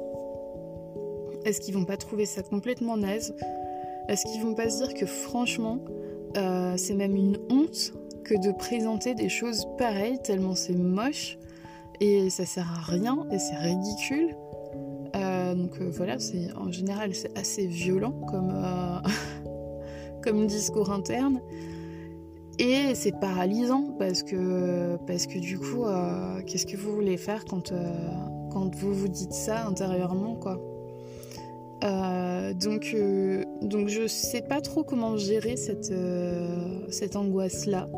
Est-ce 1.46 1.60
qu'ils 1.60 1.74
vont 1.74 1.86
pas 1.86 1.98
trouver 1.98 2.26
ça 2.26 2.44
complètement 2.44 2.98
naze? 2.98 3.34
Est-ce 4.08 4.26
qu'ils 4.26 4.42
vont 4.42 4.54
pas 4.54 4.70
se 4.70 4.84
dire 4.84 4.94
que 4.94 5.06
franchement 5.06 5.80
euh, 6.38 6.76
c'est 6.78 6.94
même 6.94 7.16
une 7.16 7.38
honte 7.50 7.94
que 8.24 8.36
de 8.36 8.52
présenter 8.52 9.16
des 9.16 9.30
choses 9.30 9.68
pareilles, 9.78 10.20
tellement 10.20 10.56
c'est 10.56 10.76
moche 10.76 11.38
et 12.00 12.30
ça 12.30 12.46
sert 12.46 12.72
à 12.72 12.92
rien 12.92 13.26
et 13.32 13.40
c'est 13.40 13.56
ridicule? 13.56 14.36
Euh, 15.72 15.80
donc 15.80 15.82
euh, 15.82 15.90
voilà, 15.92 16.18
en 16.58 16.72
général 16.72 17.14
c'est 17.14 17.38
assez 17.38 17.68
violent 17.68 18.14
comme 18.30 18.54
comme 20.24 20.48
discours 20.48 20.92
interne 20.92 21.42
et 22.60 22.94
c'est 22.94 23.20
paralysant 23.20 23.96
parce 23.98 24.24
que 24.24 25.40
du 25.40 25.58
coup 25.58 25.86
qu'est-ce 26.46 26.66
que 26.66 26.78
vous 26.78 26.94
voulez 26.94 27.18
faire 27.18 27.46
quand 27.46 27.72
vous 28.76 28.94
vous 28.94 29.08
dites 29.08 29.34
ça 29.34 29.66
intérieurement 29.66 30.36
euh, 31.84 32.54
donc, 32.54 32.92
euh, 32.94 33.44
je 33.88 34.08
sais 34.08 34.42
pas 34.42 34.62
trop 34.62 34.84
comment 34.84 35.18
gérer 35.18 35.56
euh, 35.92 36.88
cette 36.90 37.16
angoisse-là. 37.16 37.90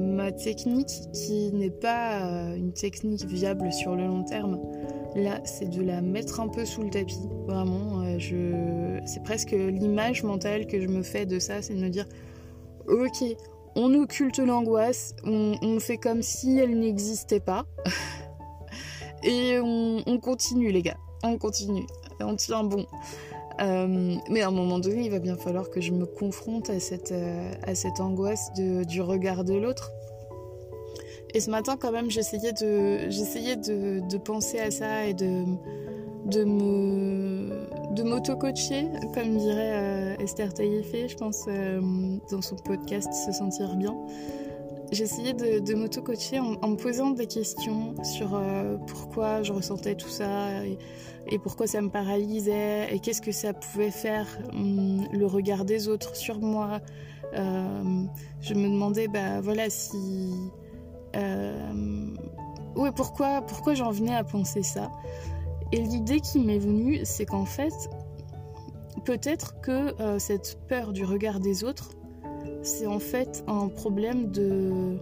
ma 0.00 0.30
technique, 0.30 1.10
qui 1.12 1.52
n'est 1.52 1.70
pas 1.70 2.20
une 2.56 2.72
technique 2.72 3.24
viable 3.24 3.72
sur 3.72 3.96
le 3.96 4.06
long 4.06 4.22
terme, 4.22 4.60
là, 5.14 5.40
c'est 5.44 5.68
de 5.68 5.82
la 5.82 6.00
mettre 6.00 6.40
un 6.40 6.48
peu 6.48 6.64
sous 6.64 6.82
le 6.82 6.90
tapis. 6.90 7.28
Vraiment, 7.46 8.18
je... 8.18 9.00
c'est 9.06 9.22
presque 9.22 9.52
l'image 9.52 10.22
mentale 10.22 10.66
que 10.66 10.80
je 10.80 10.88
me 10.88 11.02
fais 11.02 11.26
de 11.26 11.38
ça, 11.38 11.62
c'est 11.62 11.74
de 11.74 11.80
me 11.80 11.88
dire, 11.88 12.06
ok, 12.86 13.24
on 13.76 13.94
occulte 13.94 14.38
l'angoisse, 14.38 15.14
on, 15.24 15.78
fait 15.80 15.98
comme 15.98 16.22
si 16.22 16.58
elle 16.58 16.78
n'existait 16.78 17.40
pas, 17.40 17.66
et 19.22 19.58
on 19.60 20.18
continue 20.20 20.70
les 20.70 20.82
gars, 20.82 20.98
on 21.22 21.38
continue 21.38 21.86
on 22.20 22.36
tient 22.36 22.64
bon. 22.64 22.86
Euh, 23.60 24.16
mais 24.30 24.42
à 24.42 24.48
un 24.48 24.50
moment 24.50 24.78
donné, 24.78 25.04
il 25.04 25.10
va 25.10 25.18
bien 25.18 25.36
falloir 25.36 25.70
que 25.70 25.80
je 25.80 25.92
me 25.92 26.06
confronte 26.06 26.70
à 26.70 26.80
cette, 26.80 27.12
euh, 27.12 27.52
angoisse 27.98 28.52
du 28.52 29.00
regard 29.00 29.44
de 29.44 29.54
l'autre. 29.54 29.90
Et 31.34 31.40
ce 31.40 31.50
matin, 31.50 31.76
quand 31.76 31.90
même, 31.90 32.10
j'essayais 32.10 32.52
de, 32.52 33.10
j'essayais 33.10 33.56
de, 33.56 34.16
penser 34.18 34.60
à 34.60 34.70
ça 34.70 35.06
et 35.06 35.14
de, 35.14 35.44
de 36.26 36.44
me, 36.44 37.66
de 37.92 38.02
m'auto-coacher, 38.04 38.86
comme 39.12 39.36
dirait 39.36 39.72
euh, 39.74 40.16
Esther 40.22 40.54
Taïfé, 40.54 41.08
je 41.08 41.16
pense, 41.16 41.46
dans 42.30 42.40
son 42.40 42.54
podcast 42.56 43.12
Se 43.12 43.32
sentir 43.32 43.74
bien. 43.74 43.96
J'essayais 44.92 45.32
de, 45.32 45.58
de 45.58 45.74
m'auto-coacher 45.74 46.38
en, 46.38 46.68
me 46.68 46.76
posant 46.76 47.10
des 47.10 47.26
questions 47.26 47.94
sur 48.04 48.40
pourquoi 48.86 49.42
je 49.42 49.52
ressentais 49.52 49.96
tout 49.96 50.08
ça. 50.08 50.64
Et, 51.26 51.38
pourquoi 51.42 51.66
ça 51.66 51.80
me 51.80 51.88
paralysait 51.88 52.94
et 52.94 53.00
qu'est-ce 53.00 53.22
que 53.22 53.32
ça 53.32 53.54
pouvait 53.54 53.90
faire 53.90 54.26
hum, 54.52 55.08
le 55.10 55.26
regard 55.26 55.64
des 55.64 55.88
autres 55.88 56.14
sur 56.14 56.38
moi. 56.38 56.80
Euh, 57.34 58.04
je 58.40 58.54
me 58.54 58.68
demandais, 58.68 59.08
bah 59.08 59.40
voilà, 59.40 59.70
si. 59.70 60.30
Euh, 61.14 62.14
ouais, 62.76 62.90
pourquoi, 62.92 63.42
pourquoi 63.42 63.74
j'en 63.74 63.90
venais 63.90 64.14
à 64.14 64.24
penser 64.24 64.62
ça? 64.62 64.90
Et 65.72 65.80
l'idée 65.80 66.20
qui 66.20 66.38
m'est 66.38 66.58
venue, 66.58 67.00
c'est 67.04 67.26
qu'en 67.26 67.44
fait, 67.44 67.74
peut-être 69.04 69.60
que 69.60 70.00
euh, 70.00 70.18
cette 70.18 70.58
peur 70.68 70.92
du 70.92 71.04
regard 71.04 71.40
des 71.40 71.64
autres, 71.64 71.90
c'est 72.62 72.86
en 72.86 72.98
fait 72.98 73.44
un 73.46 73.68
problème 73.68 74.30
de. 74.30 74.98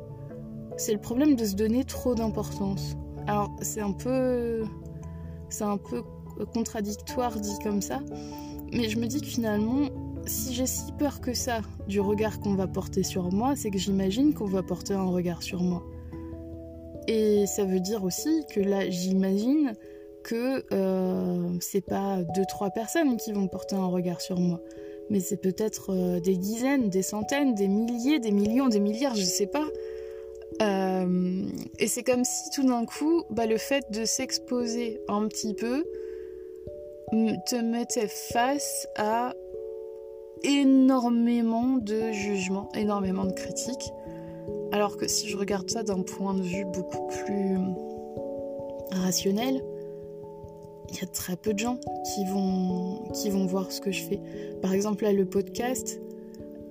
C'est 0.77 0.93
le 0.93 1.01
problème 1.01 1.37
de 1.37 1.45
se 1.45 1.55
donner 1.55 1.85
trop 1.85 2.15
d'importance. 2.15 2.97
Alors, 3.27 3.51
c'est 3.61 3.81
un 3.81 3.93
peu 3.93 4.65
c'est 5.49 5.65
un 5.65 5.77
peu 5.77 6.03
contradictoire 6.55 7.39
dit 7.39 7.59
comme 7.63 7.83
ça. 7.83 8.01
Mais 8.73 8.89
je 8.89 8.99
me 8.99 9.07
dis 9.07 9.21
que 9.21 9.27
finalement, 9.27 9.89
si 10.27 10.55
j'ai 10.55 10.67
si 10.67 10.93
peur 10.93 11.21
que 11.21 11.35
ça 11.35 11.61
du 11.89 12.01
regard 12.01 12.41
qu'on 12.41 12.55
va 12.55 12.67
porter 12.67 13.03
sur 13.03 13.31
moi, 13.31 13.55
c'est 13.55 13.71
que 13.71 13.79
j'imagine 13.79 14.33
qu'on 14.33 14.47
va 14.47 14.63
porter 14.63 14.95
un 14.95 15.05
regard 15.05 15.43
sur 15.43 15.63
moi. 15.63 15.83
Et 17.09 17.47
ça 17.47 17.65
veut 17.65 17.81
dire 17.81 18.05
aussi 18.05 18.45
que 18.53 18.61
là, 18.61 18.89
j'imagine 18.89 19.75
que 20.23 20.65
euh, 20.73 21.49
c'est 21.61 21.85
pas 21.85 22.23
deux, 22.35 22.45
trois 22.47 22.71
personnes 22.71 23.17
qui 23.17 23.33
vont 23.33 23.49
porter 23.49 23.75
un 23.75 23.87
regard 23.87 24.21
sur 24.21 24.39
moi. 24.39 24.61
Mais 25.11 25.21
c'est 25.21 25.37
peut-être 25.37 25.93
euh, 25.93 26.21
des 26.21 26.37
dizaines, 26.37 26.89
des 26.89 27.03
centaines, 27.03 27.55
des 27.55 27.69
milliers, 27.69 28.21
des 28.21 28.31
millions, 28.31 28.69
des 28.69 28.81
milliards, 28.81 29.17
je 29.17 29.25
sais 29.25 29.47
pas. 29.47 29.67
Euh, 30.61 31.45
et 31.79 31.87
c'est 31.89 32.03
comme 32.03 32.25
si 32.25 32.51
tout 32.51 32.65
d'un 32.65 32.85
coup, 32.85 33.25
bah, 33.31 33.47
le 33.47 33.57
fait 33.57 33.91
de 33.91 34.05
s'exposer 34.05 35.01
un 35.09 35.27
petit 35.29 35.55
peu 35.55 35.85
te 37.47 37.57
mettait 37.57 38.09
face 38.09 38.87
à 38.97 39.35
énormément 40.45 41.77
de 41.77 42.11
jugements, 42.13 42.71
énormément 42.75 43.25
de 43.25 43.33
critiques. 43.33 43.93
Alors 44.73 44.97
que 44.97 45.07
si 45.07 45.29
je 45.29 45.37
regarde 45.37 45.71
ça 45.71 45.83
d'un 45.83 46.03
point 46.03 46.35
de 46.35 46.43
vue 46.43 46.65
beaucoup 46.65 47.07
plus 47.09 47.59
rationnel, 48.91 49.63
il 50.89 50.97
y 50.97 51.05
a 51.05 51.07
très 51.07 51.37
peu 51.37 51.53
de 51.53 51.59
gens 51.59 51.79
qui 52.15 52.25
vont, 53.31 53.47
voir 53.47 53.71
ce 53.71 53.81
que 53.81 53.93
je 53.93 54.03
fais. 54.03 54.21
Par 54.63 54.73
exemple, 54.73 55.05
là, 55.05 55.13
le 55.13 55.27
podcast, 55.27 56.01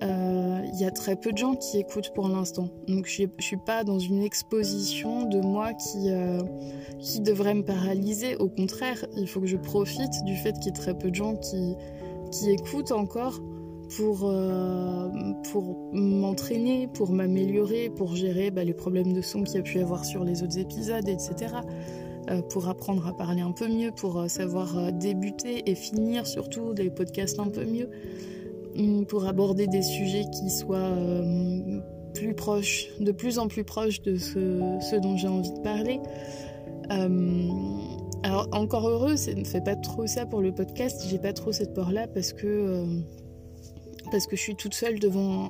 euh, 0.03 0.61
il 0.73 0.79
y 0.79 0.85
a 0.85 0.91
très 0.91 1.15
peu 1.15 1.31
de 1.31 1.37
gens 1.37 1.55
qui 1.55 1.77
écoutent 1.77 2.11
pour 2.13 2.27
l'instant. 2.27 2.69
Donc 2.87 3.05
je 3.07 3.23
ne 3.23 3.27
suis 3.39 3.57
pas 3.57 3.83
dans 3.83 3.99
une 3.99 4.23
exposition 4.23 5.25
de 5.25 5.39
moi 5.39 5.73
qui, 5.73 6.09
euh, 6.09 6.41
qui 6.99 7.19
devrait 7.19 7.53
me 7.53 7.63
paralyser. 7.63 8.35
Au 8.37 8.49
contraire, 8.49 9.05
il 9.15 9.27
faut 9.27 9.41
que 9.41 9.47
je 9.47 9.57
profite 9.57 10.23
du 10.25 10.35
fait 10.37 10.53
qu'il 10.53 10.67
y 10.67 10.69
ait 10.69 10.79
très 10.79 10.97
peu 10.97 11.11
de 11.11 11.15
gens 11.15 11.35
qui 11.35 12.49
écoutent 12.49 12.91
encore 12.91 13.39
pour, 13.95 14.29
euh, 14.29 15.09
pour 15.51 15.89
m'entraîner, 15.93 16.87
pour 16.87 17.11
m'améliorer, 17.11 17.89
pour 17.89 18.15
gérer 18.15 18.51
bah, 18.51 18.63
les 18.63 18.73
problèmes 18.73 19.13
de 19.13 19.21
son 19.21 19.43
qu'il 19.43 19.55
y 19.55 19.59
a 19.59 19.63
pu 19.63 19.79
avoir 19.79 20.05
sur 20.05 20.23
les 20.23 20.43
autres 20.43 20.57
épisodes, 20.57 21.07
etc. 21.07 21.55
pour 22.49 22.69
apprendre 22.69 23.07
à 23.07 23.13
parler 23.13 23.41
un 23.41 23.51
peu 23.51 23.67
mieux, 23.67 23.91
pour 23.91 24.29
savoir 24.29 24.93
débuter 24.93 25.69
et 25.69 25.75
finir 25.75 26.27
surtout 26.27 26.73
des 26.73 26.89
podcasts 26.89 27.39
un 27.39 27.49
peu 27.49 27.65
mieux. 27.65 27.89
Mm, 28.75 29.03
pour 29.05 29.25
aborder 29.25 29.67
des 29.67 29.81
sujets 29.81 30.25
qui 30.31 30.49
soient 30.49 30.77
euh, 30.77 31.81
plus 32.13 32.33
proches, 32.33 32.87
de 32.99 33.11
plus 33.11 33.39
en 33.39 33.47
plus 33.47 33.63
proches 33.63 34.01
de 34.01 34.15
ce, 34.17 34.99
dont 34.99 35.17
j'ai 35.17 35.27
envie 35.27 35.51
de 35.51 35.59
parler. 35.59 35.99
Euh, 36.91 37.49
alors 38.23 38.47
encore 38.51 38.87
heureux, 38.87 39.15
ça 39.17 39.33
ne 39.33 39.43
fait 39.43 39.63
pas 39.63 39.75
trop 39.75 40.07
ça 40.07 40.25
pour 40.25 40.41
le 40.41 40.53
podcast, 40.53 41.05
j'ai 41.09 41.17
pas 41.17 41.33
trop 41.33 41.51
cette 41.51 41.73
peur-là 41.73 42.07
parce 42.07 42.33
que 42.33 42.47
euh, 42.47 42.85
parce 44.09 44.27
que 44.27 44.35
je 44.35 44.41
suis 44.41 44.55
toute 44.55 44.73
seule 44.73 44.99
devant 44.99 45.49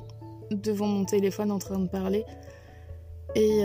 devant 0.51 0.87
mon 0.87 1.05
téléphone 1.05 1.51
en 1.51 1.59
train 1.59 1.79
de 1.79 1.87
parler 1.87 2.25
et, 3.35 3.61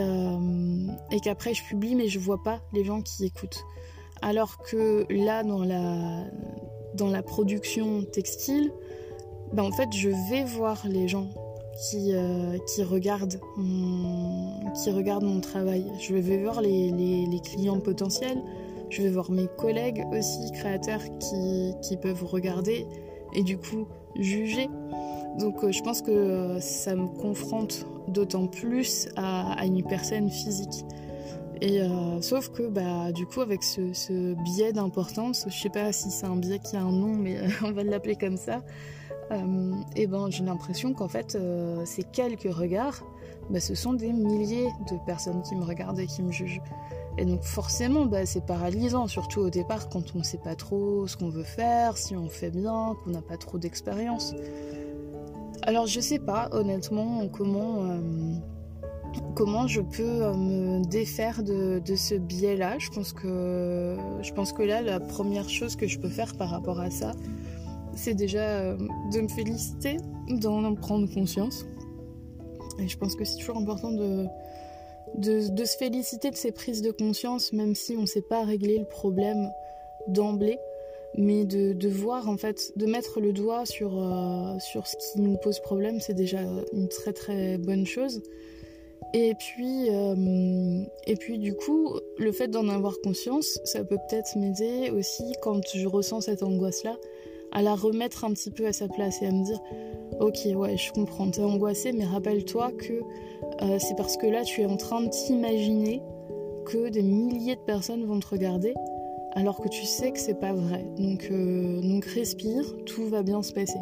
et 1.11 1.19
qu'après 1.19 1.53
je 1.53 1.61
publie 1.65 1.95
mais 1.95 2.07
je 2.07 2.17
vois 2.17 2.41
pas 2.41 2.61
les 2.71 2.85
gens 2.85 3.01
qui 3.01 3.25
écoutent. 3.25 3.65
Alors 4.21 4.57
que 4.59 5.05
là 5.09 5.43
dans 5.43 5.63
la 5.65 6.23
dans 6.93 7.09
la 7.09 7.23
production 7.23 8.03
textile, 8.03 8.71
bah, 9.53 9.63
en 9.63 9.71
fait, 9.71 9.89
je 9.93 10.09
vais 10.29 10.43
voir 10.43 10.85
les 10.87 11.07
gens 11.07 11.29
qui, 11.89 12.13
euh, 12.13 12.57
qui, 12.67 12.83
regardent 12.83 13.39
mon, 13.55 14.71
qui 14.73 14.91
regardent 14.91 15.23
mon 15.23 15.39
travail. 15.39 15.85
Je 15.99 16.13
vais 16.13 16.37
voir 16.37 16.61
les, 16.61 16.91
les, 16.91 17.39
clients 17.39 17.79
potentiels, 17.79 18.41
je 18.89 19.03
vais 19.03 19.09
voir 19.09 19.31
mes 19.31 19.47
collègues 19.57 20.03
aussi, 20.11 20.51
créateurs, 20.53 21.03
qui, 21.19 21.73
qui 21.81 21.97
peuvent 21.97 22.25
regarder 22.25 22.85
et 23.33 23.43
du 23.43 23.57
coup 23.57 23.87
juger. 24.15 24.69
Donc 25.39 25.63
euh, 25.63 25.71
je 25.71 25.81
pense 25.81 26.01
que 26.01 26.11
euh, 26.11 26.59
ça 26.59 26.95
me 26.95 27.07
confronte 27.07 27.85
d'autant 28.07 28.47
plus 28.47 29.09
à, 29.15 29.65
une 29.65 29.83
personne 29.83 30.29
physique. 30.29 30.85
Et 31.59 31.81
sauf 32.21 32.49
que 32.49 32.67
bah 32.67 33.11
du 33.11 33.25
coup 33.25 33.41
avec 33.41 33.63
ce, 33.63 34.35
biais 34.43 34.73
d'importance, 34.73 35.47
je 35.49 35.57
sais 35.57 35.69
pas 35.69 35.91
si 35.91 36.11
c'est 36.11 36.27
un 36.27 36.35
biais 36.35 36.59
qui 36.59 36.75
a 36.75 36.81
un 36.81 36.91
nom, 36.91 37.15
mais 37.15 37.39
on 37.63 37.71
va 37.71 37.83
l'appeler 37.83 38.15
comme 38.15 38.37
ça 38.37 38.61
et 39.31 39.33
euh, 39.33 40.07
ben 40.07 40.29
j'ai 40.29 40.43
l'impression 40.43 40.93
qu'en 40.93 41.07
fait 41.07 41.35
euh, 41.35 41.83
ces 41.85 42.03
quelques 42.03 42.51
regards, 42.51 43.03
bah, 43.49 43.59
ce 43.59 43.75
sont 43.75 43.93
des 43.93 44.13
milliers 44.13 44.69
de 44.89 44.97
personnes 45.05 45.41
qui 45.41 45.55
me 45.55 45.63
regardent 45.63 45.99
et 45.99 46.07
qui 46.07 46.23
me 46.23 46.31
jugent. 46.31 46.61
Et 47.17 47.25
donc 47.25 47.41
forcément, 47.41 48.05
bah, 48.05 48.25
c'est 48.25 48.45
paralysant, 48.45 49.07
surtout 49.07 49.41
au 49.41 49.49
départ 49.49 49.89
quand 49.89 50.13
on 50.15 50.19
ne 50.19 50.23
sait 50.23 50.37
pas 50.37 50.55
trop 50.55 51.07
ce 51.07 51.17
qu'on 51.17 51.29
veut 51.29 51.43
faire, 51.43 51.97
si 51.97 52.15
on 52.15 52.29
fait 52.29 52.51
bien, 52.51 52.95
qu'on 53.03 53.11
n'a 53.11 53.21
pas 53.21 53.37
trop 53.37 53.57
d'expérience. 53.57 54.35
Alors 55.63 55.87
je 55.87 55.99
sais 55.99 56.19
pas 56.19 56.49
honnêtement 56.51 57.27
comment, 57.27 57.83
euh, 57.83 57.99
comment 59.35 59.67
je 59.67 59.81
peux 59.81 60.31
me 60.33 60.85
défaire 60.85 61.41
de, 61.41 61.79
de 61.79 61.95
ce 61.95 62.15
biais-là. 62.15 62.77
Je 62.77 62.89
pense, 62.89 63.13
que, 63.13 63.97
je 64.21 64.31
pense 64.33 64.53
que 64.53 64.61
là, 64.61 64.81
la 64.83 64.99
première 64.99 65.49
chose 65.49 65.75
que 65.75 65.87
je 65.87 65.97
peux 65.99 66.09
faire 66.09 66.35
par 66.37 66.51
rapport 66.51 66.79
à 66.79 66.91
ça, 66.91 67.13
c'est 67.95 68.13
déjà 68.13 68.43
euh, 68.43 68.77
de 69.11 69.21
me 69.21 69.27
féliciter, 69.27 69.97
d'en 70.29 70.75
prendre 70.75 71.11
conscience. 71.11 71.65
Et 72.79 72.87
je 72.87 72.97
pense 72.97 73.15
que 73.15 73.25
c'est 73.25 73.37
toujours 73.37 73.57
important 73.57 73.91
de, 73.91 74.27
de, 75.17 75.65
se 75.65 75.77
féliciter 75.77 76.29
de 76.29 76.35
ces 76.35 76.51
prises 76.51 76.81
de 76.81 76.91
conscience, 76.91 77.53
même 77.53 77.75
si 77.75 77.95
on 77.97 78.01
ne 78.01 78.05
sait 78.05 78.21
pas 78.21 78.43
régler 78.43 78.77
le 78.77 78.85
problème 78.85 79.49
d'emblée, 80.07 80.59
mais 81.15 81.45
de, 81.45 81.87
voir 81.87 82.29
en 82.29 82.37
fait, 82.37 82.71
de 82.77 82.85
mettre 82.85 83.19
le 83.19 83.33
doigt 83.33 83.65
sur, 83.65 84.01
euh, 84.01 84.57
sur 84.59 84.85
ce 84.87 84.95
qui 84.97 85.21
nous 85.21 85.37
pose 85.37 85.59
problème, 85.59 85.99
c'est 85.99 86.13
déjà 86.13 86.41
une 86.73 86.87
très 86.87 87.13
très 87.13 87.57
bonne 87.57 87.85
chose. 87.85 88.21
Et 89.13 89.33
puis, 89.35 89.89
euh, 89.89 90.83
et 91.07 91.15
puis 91.15 91.37
du 91.37 91.55
coup, 91.55 91.93
le 92.17 92.31
fait 92.31 92.49
d'en 92.49 92.67
avoir 92.67 92.99
conscience, 93.01 93.59
ça 93.63 93.83
peut 93.83 93.97
peut-être 94.09 94.37
m'aider 94.37 94.91
aussi 94.91 95.23
quand 95.41 95.61
je 95.73 95.87
ressens 95.87 96.21
cette 96.21 96.43
angoisse-là, 96.43 96.97
à 97.51 97.61
la 97.61 97.75
remettre 97.75 98.25
un 98.25 98.33
petit 98.33 98.51
peu 98.51 98.65
à 98.67 98.73
sa 98.73 98.87
place 98.87 99.21
et 99.21 99.27
à 99.27 99.31
me 99.31 99.43
dire 99.43 99.61
ok 100.19 100.39
ouais 100.55 100.77
je 100.77 100.91
comprends 100.91 101.29
t'es 101.29 101.41
angoissé 101.41 101.91
mais 101.93 102.05
rappelle-toi 102.05 102.71
que 102.73 103.01
euh, 103.61 103.77
c'est 103.79 103.95
parce 103.95 104.17
que 104.17 104.27
là 104.27 104.43
tu 104.43 104.61
es 104.61 104.65
en 104.65 104.77
train 104.77 105.01
de 105.01 105.09
t'imaginer 105.09 106.01
que 106.65 106.89
des 106.89 107.01
milliers 107.01 107.55
de 107.55 107.61
personnes 107.61 108.05
vont 108.05 108.19
te 108.19 108.27
regarder 108.27 108.73
alors 109.33 109.61
que 109.61 109.67
tu 109.67 109.85
sais 109.85 110.11
que 110.11 110.19
c'est 110.19 110.39
pas 110.39 110.53
vrai. 110.53 110.83
Donc, 110.97 111.27
euh, 111.31 111.99
respire 112.13 112.63
tout 112.85 113.07
va 113.07 113.21
bien 113.21 113.43
se 113.43 113.53
passer. 113.53 113.79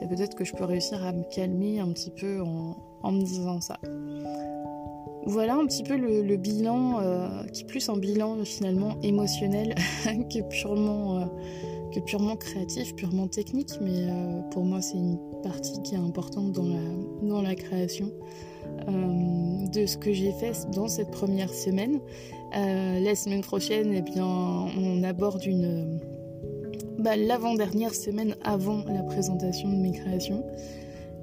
Et 0.00 0.06
peut-être 0.06 0.34
que 0.34 0.44
je 0.44 0.52
peux 0.54 0.64
réussir 0.64 1.04
à 1.04 1.12
me 1.12 1.22
calmer 1.22 1.78
un 1.78 1.88
petit 1.92 2.10
peu 2.10 2.40
en, 2.40 3.12
me 3.12 3.22
disant 3.22 3.60
ça. 3.60 3.78
Voilà 5.26 5.54
un 5.54 5.66
petit 5.66 5.82
peu 5.82 5.96
le, 5.96 6.36
bilan 6.36 7.00
euh, 7.00 7.44
qui 7.52 7.62
est 7.62 7.66
plus 7.66 7.88
un 7.88 7.96
bilan 7.96 8.44
finalement 8.44 8.96
émotionnel 9.02 9.74
que 10.06 10.40
purement 12.00 12.36
créatif, 12.36 12.94
purement 12.96 13.28
technique, 13.28 13.70
mais 13.80 14.06
pour 14.50 14.64
moi 14.64 14.80
c'est 14.80 14.96
une 14.96 15.18
partie 15.42 15.80
qui 15.82 15.94
est 15.94 15.98
importante 15.98 16.52
dans 16.52 17.42
la, 17.42 17.54
création 17.54 18.10
de 19.72 19.86
ce 19.86 19.96
que 19.96 20.12
j'ai 20.12 20.32
fait 20.32 20.52
dans 20.74 20.88
cette 20.88 21.10
première 21.10 21.52
semaine. 21.52 22.00
Euh, 22.56 23.00
la 23.00 23.14
semaine 23.14 23.42
prochaine, 23.42 23.92
eh 23.94 24.02
bien, 24.02 24.26
on 24.26 25.02
aborde 25.02 25.44
une, 25.44 26.00
bah, 26.98 27.16
l'avant-dernière 27.16 27.94
semaine 27.94 28.34
avant 28.42 28.84
la 28.86 29.02
présentation 29.02 29.68
de 29.68 29.76
mes 29.76 29.92
créations. 29.92 30.44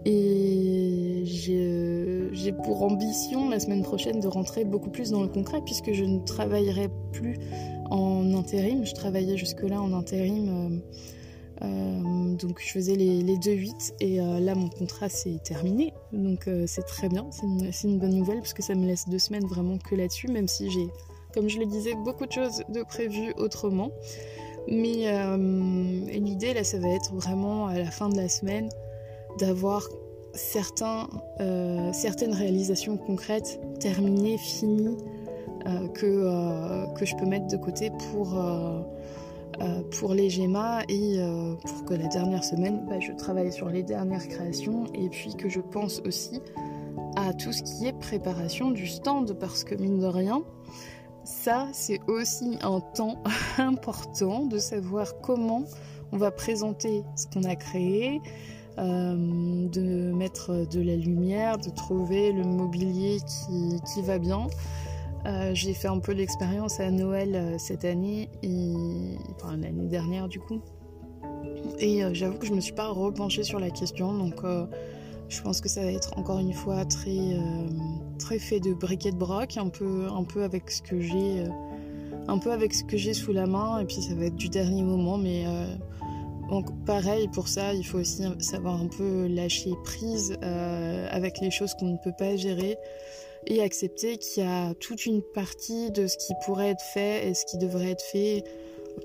Et 0.08 1.24
j'ai 1.26 2.52
pour 2.64 2.84
ambition 2.84 3.50
la 3.50 3.60
semaine 3.60 3.82
prochaine 3.82 4.20
de 4.20 4.28
rentrer 4.28 4.64
beaucoup 4.64 4.92
plus 4.92 5.10
dans 5.10 5.24
le 5.24 5.28
concret 5.28 5.62
puisque 5.66 5.94
je 5.94 6.04
ne 6.04 6.20
travaillerai 6.20 6.90
plus 7.12 7.40
en 7.90 8.36
intérim. 8.36 8.86
Je 8.86 8.94
travaillais 8.94 9.36
jusque-là 9.36 9.82
en 9.82 9.94
intérim. 9.94 10.82
Euh, 11.62 11.66
euh, 11.66 12.36
donc 12.36 12.62
je 12.62 12.72
faisais 12.72 12.96
les, 12.96 13.22
les 13.22 13.38
2-8 13.38 13.94
et 14.02 14.20
euh, 14.20 14.40
là 14.40 14.56
mon 14.56 14.70
contrat 14.70 15.10
s'est 15.10 15.40
terminé. 15.44 15.94
Donc 16.12 16.50
c'est 16.66 16.86
très 16.86 17.10
bien, 17.10 17.26
c'est 17.72 17.88
une, 17.88 18.00
bonne 18.00 18.16
nouvelle 18.16 18.40
parce 18.40 18.54
que 18.54 18.64
ça 18.64 18.76
me 18.76 18.86
laisse 18.86 19.08
deux 19.08 19.20
semaines 19.20 19.46
vraiment 19.46 19.78
que 19.78 19.96
là-dessus, 19.96 20.28
même 20.28 20.48
si 20.48 20.70
j'ai, 20.70 20.88
comme 21.34 21.50
je 21.50 21.60
le 21.60 21.66
disais, 21.66 21.94
beaucoup 21.96 22.26
de 22.26 22.32
choses 22.32 22.64
de 22.70 22.84
prévues 22.84 23.34
autrement. 23.38 23.92
Mais 24.68 25.12
l'idée 26.20 26.54
là, 26.54 26.64
ça 26.64 26.80
va 26.80 26.90
être 26.90 27.14
vraiment 27.14 27.68
à 27.68 27.78
la 27.78 27.92
fin 27.92 28.10
de 28.10 28.18
la 28.18 28.30
semaine 28.30 28.70
d'avoir 29.40 29.88
certains, 30.34 31.08
euh, 31.40 31.92
certaines 31.94 32.34
réalisations 32.34 32.98
concrètes 32.98 33.60
terminées, 33.80 34.38
finies, 34.38 34.98
euh, 35.66 35.88
que, 35.90 36.06
euh, 36.06 36.86
que 36.94 37.06
je 37.06 37.16
peux 37.16 37.26
mettre 37.26 37.48
de 37.48 37.58
côté 37.58 37.92
pour, 38.12 38.38
pour 40.00 40.14
les 40.14 40.30
GEMA 40.30 40.84
et 40.90 41.20
pour 41.66 41.86
que 41.86 41.94
la 41.94 42.08
dernière 42.08 42.44
semaine, 42.44 42.86
bah, 42.88 43.00
je 43.00 43.12
travaille 43.14 43.52
sur 43.52 43.70
les 43.70 43.84
dernières 43.84 44.28
créations 44.28 44.86
et 44.94 45.10
puis 45.10 45.36
que 45.36 45.50
je 45.50 45.60
pense 45.60 46.02
aussi 46.06 46.42
à 47.16 47.34
tout 47.34 47.52
ce 47.52 47.64
qui 47.64 47.88
est 47.88 47.94
préparation 47.94 48.72
du 48.72 48.88
stand 48.88 49.34
parce 49.40 49.64
que 49.64 49.76
mine 49.76 50.00
de 50.00 50.06
rien, 50.06 50.44
ça 51.24 51.68
c'est 51.72 52.00
aussi 52.08 52.58
un 52.62 52.80
temps 52.80 53.24
important 53.58 54.46
de 54.46 54.58
savoir 54.58 55.20
comment 55.22 55.64
on 56.12 56.18
va 56.18 56.32
présenter 56.32 57.04
ce 57.16 57.28
qu'on 57.28 57.44
a 57.44 57.56
créé, 57.56 58.22
euh, 58.78 59.68
de 59.70 60.12
mettre 60.12 60.68
de 60.68 60.82
la 60.82 60.96
lumière, 60.96 61.58
de 61.58 61.70
trouver 61.70 62.32
le 62.32 62.44
mobilier 62.44 63.18
qui, 63.94 64.02
va 64.02 64.20
bien. 64.20 64.48
Euh, 65.26 65.52
j'ai 65.54 65.74
fait 65.74 65.88
un 65.88 66.00
peu 66.00 66.12
l'expérience 66.12 66.80
à 66.80 66.92
Noël 66.92 67.36
euh, 67.36 67.58
cette 67.58 67.86
année, 67.86 68.30
et, 68.44 68.74
enfin 69.36 69.58
l'année 69.58 69.88
dernière 69.88 70.28
du 70.28 70.40
coup. 70.40 70.62
Et 71.80 72.02
j'avoue 72.14 72.38
que 72.38 72.46
je 72.46 72.54
me 72.54 72.62
suis 72.62 72.74
pas 72.74 72.88
repenchée 72.88 73.44
sur 73.44 73.60
la 73.60 73.70
question, 73.70 74.14
donc 74.14 74.36
je 75.28 75.42
pense 75.42 75.60
que 75.60 75.68
ça 75.68 75.82
va 75.82 75.92
être 75.92 76.18
encore 76.18 76.40
une 76.40 76.54
fois 76.54 76.86
très, 76.86 77.38
très 78.18 78.40
fait 78.40 78.62
de 78.62 78.74
briquet 78.74 79.12
de 79.12 79.18
broc, 79.18 79.58
un 79.58 79.68
peu, 79.68 80.08
un 80.08 80.24
peu 80.24 80.44
avec 80.44 80.72
ce 80.72 80.82
que 80.82 81.02
j'ai, 81.02 81.44
un 82.30 82.38
peu 82.38 82.54
avec 82.54 82.74
ce 82.74 82.84
que 82.86 82.96
j'ai 82.96 83.14
sous 83.14 83.34
la 83.34 83.46
main, 83.46 83.80
et 83.80 83.86
puis 83.86 83.98
ça 83.98 84.14
va 84.16 84.26
être 84.26 84.36
du 84.36 84.48
dernier 84.48 84.84
moment, 84.84 85.18
mais 85.18 85.46
donc 86.50 86.68
pareil 86.86 87.28
pour 87.28 87.48
ça, 87.48 87.74
il 87.74 87.86
faut 87.86 88.00
aussi 88.00 88.24
savoir 88.40 88.80
un 88.80 88.88
peu 88.88 89.28
lâcher 89.28 89.72
prise 89.84 90.38
euh, 90.44 91.08
avec 91.10 91.40
les 91.40 91.50
choses 91.50 91.74
qu'on 91.74 91.88
ne 91.88 91.98
peut 91.98 92.14
pas 92.18 92.36
gérer 92.36 92.78
et 93.48 93.62
accepter 93.62 94.18
qu'il 94.18 94.44
y 94.44 94.46
a 94.46 94.74
toute 94.76 95.06
une 95.06 95.22
partie 95.22 95.92
de 95.92 96.08
ce 96.08 96.18
qui 96.18 96.34
pourrait 96.46 96.72
être 96.72 96.84
fait 96.94 97.28
et 97.28 97.34
ce 97.34 97.46
qui 97.46 97.58
devrait 97.58 97.92
être 97.92 98.04
fait. 98.04 98.44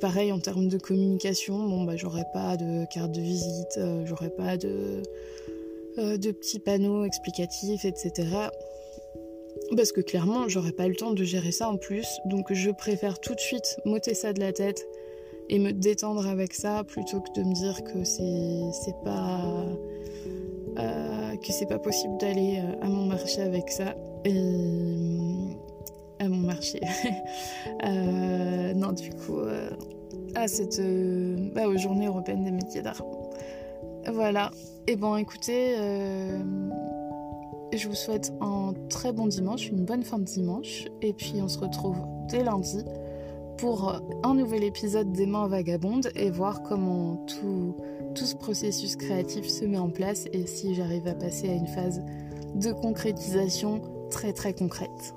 Pareil 0.00 0.30
en 0.30 0.38
termes 0.38 0.68
de 0.68 0.78
communication, 0.78 1.58
bon 1.58 1.84
bah 1.84 1.96
j'aurais 1.96 2.26
pas 2.32 2.56
de 2.56 2.84
carte 2.92 3.10
de 3.10 3.20
visite, 3.20 3.76
euh, 3.76 4.06
j'aurais 4.06 4.30
pas 4.30 4.56
de, 4.56 5.02
euh, 5.98 6.16
de 6.16 6.30
petits 6.30 6.60
panneaux 6.60 7.04
explicatifs, 7.04 7.84
etc. 7.84 8.28
Parce 9.76 9.90
que 9.90 10.00
clairement, 10.00 10.48
j'aurais 10.48 10.72
pas 10.72 10.86
le 10.86 10.94
temps 10.94 11.12
de 11.12 11.24
gérer 11.24 11.50
ça 11.50 11.68
en 11.68 11.76
plus, 11.76 12.06
donc 12.24 12.52
je 12.52 12.70
préfère 12.70 13.18
tout 13.18 13.34
de 13.34 13.40
suite 13.40 13.78
m'ôter 13.84 14.14
ça 14.14 14.32
de 14.32 14.38
la 14.38 14.52
tête 14.52 14.86
et 15.48 15.58
me 15.58 15.72
détendre 15.72 16.28
avec 16.28 16.54
ça 16.54 16.84
plutôt 16.84 17.20
que 17.20 17.32
de 17.40 17.42
me 17.42 17.52
dire 17.52 17.82
que 17.82 18.04
c'est 18.04 18.94
pas 19.04 19.66
euh, 20.78 21.36
que 21.36 21.52
c'est 21.52 21.66
pas 21.66 21.80
possible 21.80 22.16
d'aller 22.18 22.62
à 22.80 22.88
mon 22.88 23.06
marché 23.06 23.42
avec 23.42 23.70
ça 23.70 23.96
et 24.24 25.56
à 26.18 26.28
mon 26.28 26.38
marché. 26.38 26.80
Euh, 27.84 28.74
non 28.74 28.92
du 28.92 29.10
coup 29.10 29.38
à 30.34 30.48
cette 30.48 30.80
bah, 31.54 31.66
aux 31.66 31.76
journées 31.78 32.06
européennes 32.06 32.44
des 32.44 32.50
métiers 32.50 32.82
d'art. 32.82 33.02
Voilà. 34.12 34.50
Et 34.86 34.96
bon 34.96 35.16
écoutez 35.16 35.76
je 37.72 37.88
vous 37.88 37.94
souhaite 37.94 38.32
un 38.40 38.74
très 38.88 39.12
bon 39.12 39.26
dimanche 39.26 39.68
une 39.68 39.84
bonne 39.84 40.02
fin 40.02 40.18
de 40.18 40.24
dimanche 40.24 40.86
et 41.02 41.12
puis 41.12 41.34
on 41.42 41.48
se 41.48 41.58
retrouve 41.58 41.96
dès 42.28 42.42
lundi 42.42 42.84
pour 43.60 44.00
un 44.22 44.34
nouvel 44.34 44.64
épisode 44.64 45.12
des 45.12 45.26
mains 45.26 45.46
vagabondes 45.46 46.10
et 46.14 46.30
voir 46.30 46.62
comment 46.62 47.16
tout, 47.26 47.76
tout 48.14 48.24
ce 48.24 48.34
processus 48.34 48.96
créatif 48.96 49.46
se 49.46 49.66
met 49.66 49.78
en 49.78 49.90
place 49.90 50.24
et 50.32 50.46
si 50.46 50.74
j'arrive 50.74 51.06
à 51.06 51.14
passer 51.14 51.50
à 51.50 51.52
une 51.52 51.66
phase 51.66 52.02
de 52.54 52.72
concrétisation 52.72 53.82
très 54.10 54.32
très 54.32 54.52
concrète. 54.52 55.14